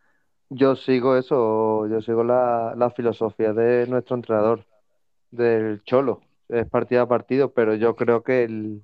[0.48, 4.66] Yo sigo eso, yo sigo la, la filosofía de nuestro entrenador,
[5.30, 6.22] del Cholo.
[6.48, 8.82] Es partido a partido, pero yo creo que el,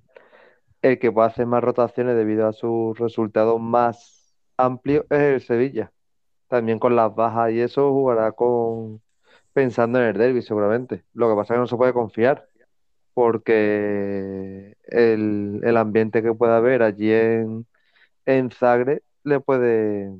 [0.86, 5.92] el que puede hacer más rotaciones debido a sus resultados más amplios es el Sevilla.
[6.48, 9.02] También con las bajas y eso jugará con
[9.52, 11.04] pensando en el derby seguramente.
[11.14, 12.48] Lo que pasa es que no se puede confiar
[13.14, 17.66] porque el, el ambiente que pueda haber allí en,
[18.26, 20.12] en Zagreb le puede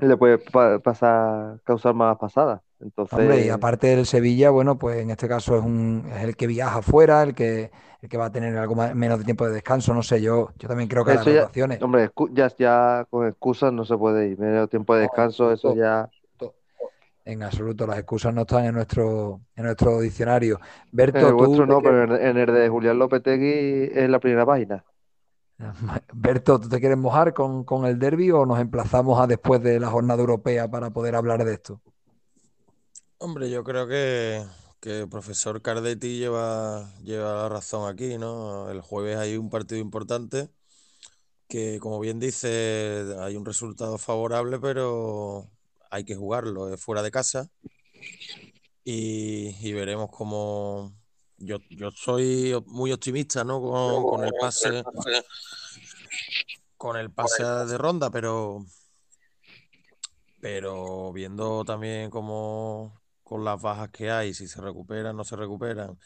[0.00, 2.62] le puede pa- pasar causar malas pasadas.
[2.82, 6.36] Entonces, hombre, y aparte del Sevilla, bueno, pues en este caso es, un, es el
[6.36, 7.70] que viaja fuera, el que,
[8.00, 10.50] el que va a tener algo más- menos de tiempo de descanso, no sé, yo,
[10.58, 11.80] yo también creo que las Eso ya- rotaciones.
[11.82, 14.38] hombre, ya, ya con excusas no se puede ir.
[14.38, 16.10] Medio tiempo de No, descanso, eso ya.
[17.24, 20.58] En absoluto, las excusas no están en nuestro, en nuestro diccionario.
[20.84, 23.90] En Berto, el tú vuestro te no, quieres- pero en, en el de Julián Lopetegui
[23.94, 24.84] es la primera página.
[26.12, 29.78] Berto, ¿tú te quieres mojar con, con el derby o nos emplazamos a después de
[29.78, 31.80] la jornada europea para poder hablar de esto?
[33.24, 34.44] Hombre, yo creo que,
[34.80, 38.68] que el profesor Cardetti lleva, lleva la razón aquí, ¿no?
[38.68, 40.48] El jueves hay un partido importante
[41.46, 45.48] que, como bien dice, hay un resultado favorable, pero
[45.88, 47.48] hay que jugarlo, es fuera de casa.
[48.82, 50.92] Y, y veremos cómo...
[51.36, 53.60] Yo, yo soy muy optimista, ¿no?
[53.60, 54.82] Con, con el pase
[56.76, 58.66] con el pase de ronda, pero
[60.40, 63.01] pero viendo también cómo
[63.32, 65.98] con las bajas que hay, si se recuperan, no se recuperan,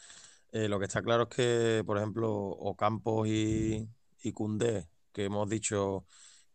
[0.53, 3.85] eh, lo que está claro es que, por ejemplo, Ocampos y,
[4.23, 6.05] y Cundé, que hemos dicho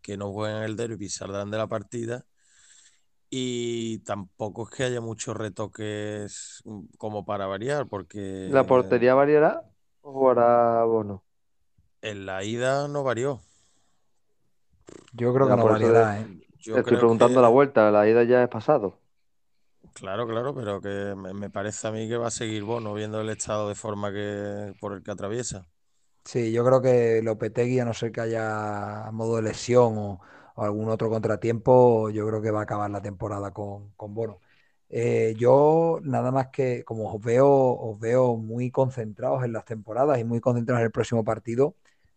[0.01, 2.25] que no juegan el derby, saldrán de la partida.
[3.29, 9.63] Y tampoco es que haya muchos retoques mm, como para variar, porque ¿La portería variará
[10.01, 11.23] o jugará Bono?
[12.03, 13.41] en la ida no varió.
[15.15, 16.27] Yo creo que no eso variará, ¿eh?
[16.61, 18.99] Yo Estoy creo preguntando que- la vuelta, la ida ya es pasado.
[19.95, 23.29] Claro, claro, pero que me, parece a mí que va a seguir Bono viendo el
[23.29, 25.67] estado de forma que por el que atraviesa.
[26.25, 30.21] Sí, yo creo que Lopetegui, a no ser que haya modo de lesión o,
[30.55, 34.39] o algún otro contratiempo, yo creo que va a acabar la temporada con, con Bono.
[34.89, 40.19] Eh, yo nada más que, como os veo, os veo muy concentrados en las temporadas
[40.19, 41.77] y muy concentrados en el próximo partido,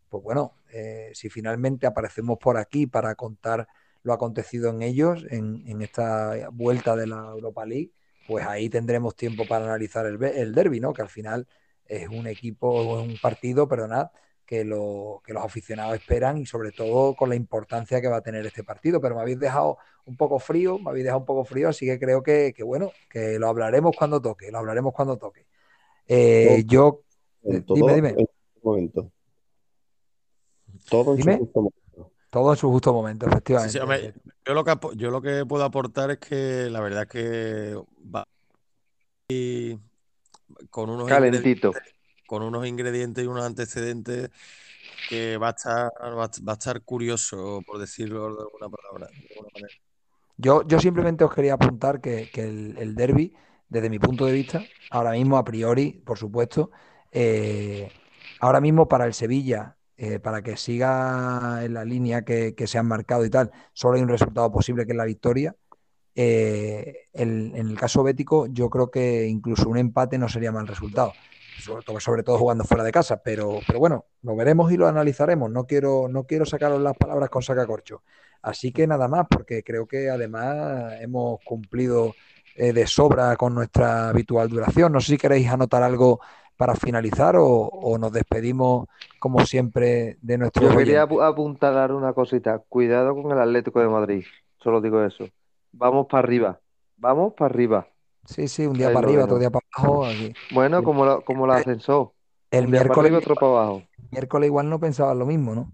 [0.10, 3.68] pues bueno, eh, si finalmente aparecemos por aquí para contar
[4.06, 7.92] lo acontecido en ellos, en, en esta vuelta de la Europa League,
[8.28, 10.94] pues ahí tendremos tiempo para analizar el, el derby, ¿no?
[10.94, 11.48] Que al final
[11.88, 14.10] es un equipo, es un partido, perdonad,
[14.46, 18.22] que, lo, que los aficionados esperan y sobre todo con la importancia que va a
[18.22, 19.02] tener este partido.
[19.02, 21.98] Pero me habéis dejado un poco frío, me habéis dejado un poco frío, así que
[21.98, 25.48] creo que, que bueno, que lo hablaremos cuando toque, lo hablaremos cuando toque.
[26.08, 27.02] Eh, yo,
[27.66, 28.10] todo, dime, dime.
[28.10, 29.12] en su momento.
[30.90, 31.34] Todo en Dime.
[31.34, 31.85] su justo momento.
[32.36, 33.70] Todo en su justo momento, Sí, efectivamente.
[33.70, 34.14] sí, hombre,
[34.46, 37.76] yo, lo que, yo lo que puedo aportar es que la verdad es que
[38.14, 38.26] va
[39.28, 39.80] y
[40.70, 41.74] con unos Calentito.
[42.26, 44.30] con unos ingredientes y unos antecedentes
[45.06, 49.08] que va a estar, va a, va a estar curioso, por decirlo de alguna palabra,
[49.08, 49.74] de alguna manera.
[50.38, 53.34] Yo, yo simplemente os quería apuntar que, que el, el derby,
[53.70, 56.72] desde mi punto de vista, ahora mismo, a priori, por supuesto,
[57.12, 57.94] eh,
[58.40, 62.88] ahora mismo para el Sevilla, eh, para que siga en la línea que, se han
[62.88, 65.56] marcado y tal, solo hay un resultado posible que es la victoria.
[66.16, 70.68] Eh, el- en el caso bético, yo creo que incluso un empate no sería mal
[70.68, 71.16] resultado,
[71.58, 74.88] sobre todo, sobre todo jugando fuera de casa, pero, pero bueno, lo veremos y lo
[74.88, 75.52] analizaremos.
[75.52, 78.04] No quiero, no quiero sacaros las palabras con sacacorcho.
[78.42, 82.16] Así que nada más, porque creo que además hemos cumplido
[82.54, 84.92] eh, de sobra con nuestra habitual duración.
[84.94, 86.22] No sé si queréis anotar algo
[86.58, 88.88] para finalizar o, o nos despedimos
[89.20, 92.60] como siempre de nuestros Yo quería apu- apuntalar una cosita.
[92.70, 94.24] Cuidado con el Atlético de Madrid.
[94.60, 95.30] Solo digo eso.
[95.72, 96.60] Vamos para arriba.
[96.98, 97.88] Vamos para arriba.
[98.26, 100.06] Sí, sí, un día Ahí para arriba, otro día para abajo.
[100.08, 100.36] aquí.
[100.50, 102.12] Bueno, como, la- como el ascensor.
[102.50, 103.84] El Un día para miércoles, arriba, otro para abajo.
[104.12, 105.72] miércoles igual no pensabas lo mismo, ¿no?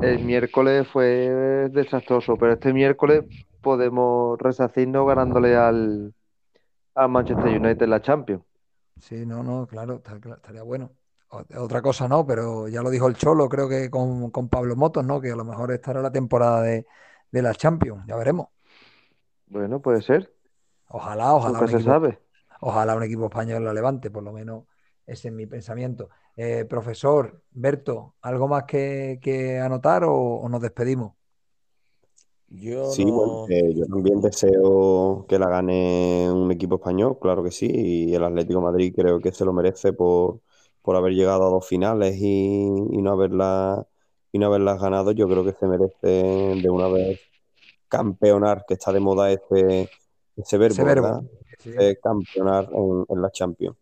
[0.00, 1.06] El miércoles fue
[1.70, 3.24] desastroso, pero este miércoles
[3.60, 6.14] podemos resacirnos ganándole al,
[6.94, 8.42] al Manchester United en la Champions.
[9.00, 10.96] Sí, no, no, claro, estaría bueno.
[11.56, 15.04] Otra cosa no, pero ya lo dijo el Cholo, creo que con, con Pablo Motos,
[15.04, 15.20] ¿no?
[15.20, 16.86] Que a lo mejor estará la temporada de,
[17.30, 18.48] de la Champions, ya veremos.
[19.46, 20.32] Bueno, puede ser.
[20.88, 22.18] Ojalá, ojalá un se equipo, sabe.
[22.60, 24.64] ojalá un equipo español la levante, por lo menos
[25.06, 26.10] ese es mi pensamiento.
[26.36, 31.14] Eh, profesor Berto, ¿algo más que, que anotar o, o nos despedimos?
[32.50, 33.12] Yo Sí, no.
[33.12, 38.14] bueno, eh, yo también deseo que la gane un equipo español, claro que sí, y
[38.14, 40.40] el Atlético de Madrid creo que se lo merece por,
[40.82, 43.86] por haber llegado a dos finales y, y no haberla,
[44.32, 45.12] y no haberlas ganado.
[45.12, 46.06] Yo creo que se merece
[46.62, 47.20] de una vez
[47.88, 49.90] campeonar, que está de moda ese,
[50.36, 51.02] ese verbo,
[51.58, 53.76] Ese campeonar en, en la Champions.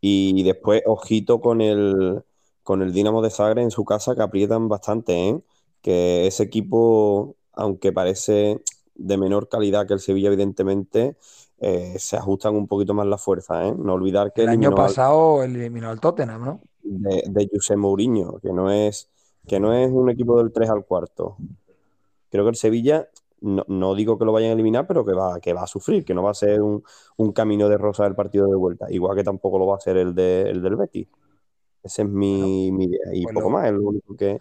[0.00, 2.22] Y después, ojito con el,
[2.62, 5.40] con el Dinamo de Zagreb en su casa, que aprietan bastante, ¿eh?
[5.82, 8.62] Que ese equipo, aunque parece
[8.94, 11.16] de menor calidad que el Sevilla, evidentemente,
[11.58, 13.74] eh, se ajustan un poquito más la fuerza, ¿eh?
[13.76, 16.60] No olvidar que El año al- pasado eliminó al Tottenham, ¿no?
[16.82, 19.08] de, de José Mourinho, que no es,
[19.46, 21.36] que no es un equipo del 3 al cuarto.
[22.30, 23.08] Creo que el Sevilla,
[23.40, 26.04] no, no digo que lo vayan a eliminar, pero que va, que va a sufrir,
[26.04, 26.82] que no va a ser un,
[27.16, 29.96] un camino de rosa del partido de vuelta, igual que tampoco lo va a ser
[29.96, 31.08] el, de, el del Betis.
[31.82, 33.00] Esa es mi, mi idea.
[33.14, 34.40] Y pues poco lo- más, es lo único que,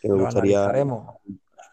[0.00, 0.72] que me gustaría.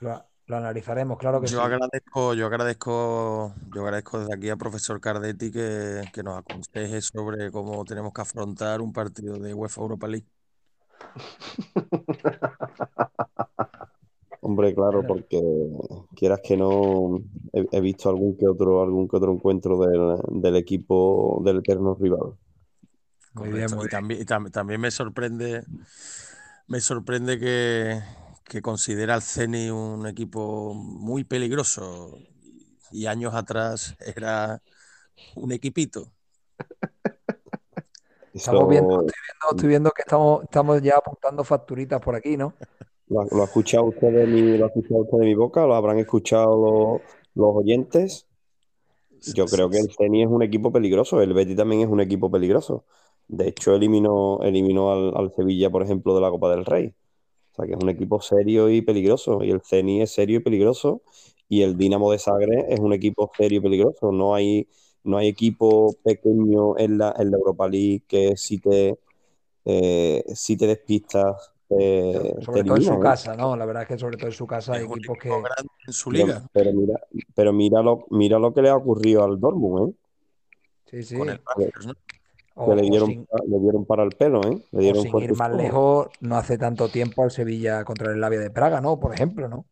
[0.02, 1.64] Lo, lo analizaremos, claro que Yo sí.
[1.64, 7.50] agradezco, yo agradezco, yo agradezco desde aquí al profesor Cardetti que, que nos aconseje sobre
[7.52, 10.28] cómo tenemos que afrontar un partido de UEFA Europa League.
[14.42, 15.40] Hombre, claro, porque
[16.16, 17.18] quieras que no,
[17.54, 21.96] he, he visto algún que otro, algún que otro encuentro del, del equipo del eterno
[22.00, 22.34] rival.
[23.34, 25.64] Muy bien, Y también, y tam- también me sorprende,
[26.68, 28.00] me sorprende que,
[28.50, 32.18] que considera al Ceni un equipo muy peligroso
[32.92, 34.62] y años atrás era
[35.36, 36.12] un equipito.
[38.34, 42.54] Estamos viendo, estoy viendo, estoy viendo que estamos, estamos ya apuntando facturitas por aquí, ¿no?
[43.08, 45.66] ¿Lo, ha escuchado usted de mi, lo ha escuchado usted de mi boca?
[45.66, 47.02] ¿Lo habrán escuchado los,
[47.34, 48.28] los oyentes?
[49.34, 52.30] Yo creo que el Ceni es un equipo peligroso, el Betty también es un equipo
[52.30, 52.86] peligroso.
[53.28, 56.96] De hecho, eliminó, eliminó al, al, Sevilla, por ejemplo, de la Copa del Rey.
[57.60, 59.44] Sea, que es un equipo serio y peligroso.
[59.44, 61.02] Y el Ceni es serio y peligroso.
[61.48, 64.12] Y el Dinamo de Sagre es un equipo serio y peligroso.
[64.12, 64.68] No hay,
[65.04, 68.98] no hay equipo pequeño en la, en la Europa League que si te,
[69.66, 73.56] eh, si te despistas eh, sobre todo en su casa, ¿no?
[73.56, 75.30] La verdad es que sobre todo en su casa hay equipos que.
[75.30, 76.44] En su liga.
[76.52, 77.00] Pero, mira,
[77.36, 79.94] pero mira, lo, mira lo que le ha ocurrido al Dortmund, ¿eh?
[80.86, 81.16] Sí, sí.
[81.16, 81.40] Con el
[81.86, 81.94] ¿no?
[82.66, 84.62] Que le, dieron, sin, le dieron para el pelo, ¿eh?
[84.72, 88.40] Le dieron sin ir más lejos, no hace tanto tiempo al Sevilla contra el Labia
[88.40, 89.00] de Praga, ¿no?
[89.00, 89.66] Por ejemplo, ¿no?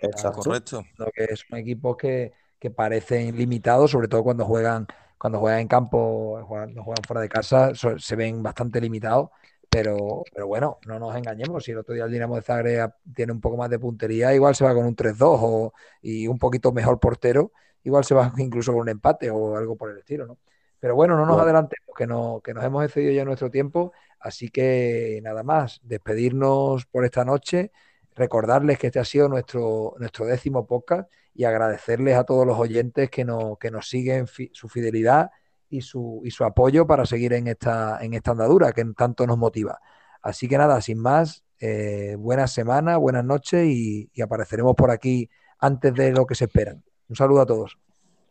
[0.00, 0.42] Exacto.
[0.42, 0.84] Correcto.
[0.96, 4.86] Lo que son equipos que, que parecen limitados, sobre todo cuando juegan
[5.18, 9.30] cuando juegan en campo, cuando juegan fuera de casa, se ven bastante limitados.
[9.70, 11.64] Pero, pero bueno, no nos engañemos.
[11.64, 14.54] Si el otro día el Dinamo de Zagreb tiene un poco más de puntería, igual
[14.54, 17.52] se va con un 3-2 y un poquito mejor portero,
[17.84, 20.38] igual se va incluso con un empate o algo por el estilo, ¿no?
[20.80, 21.42] Pero bueno, no nos bueno.
[21.42, 23.92] adelantemos, que, no, que nos hemos excedido ya nuestro tiempo.
[24.20, 27.72] Así que nada más, despedirnos por esta noche,
[28.14, 33.10] recordarles que este ha sido nuestro, nuestro décimo podcast y agradecerles a todos los oyentes
[33.10, 35.30] que nos, que nos siguen fi su fidelidad
[35.70, 39.38] y su, y su apoyo para seguir en esta, en esta andadura que tanto nos
[39.38, 39.78] motiva.
[40.22, 45.28] Así que nada, sin más, eh, buenas semanas, buenas noches y, y, apareceremos por aquí
[45.58, 46.82] antes de lo que se esperan.
[47.08, 47.78] Un saludo a todos.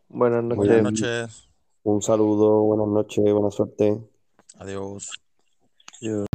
[0.10, 0.58] Buenas noches.
[0.58, 1.47] Buenas noches.
[1.88, 3.98] Un saludo, buenas noches, buena suerte.
[4.60, 5.10] Adiós.
[6.02, 6.27] Adiós.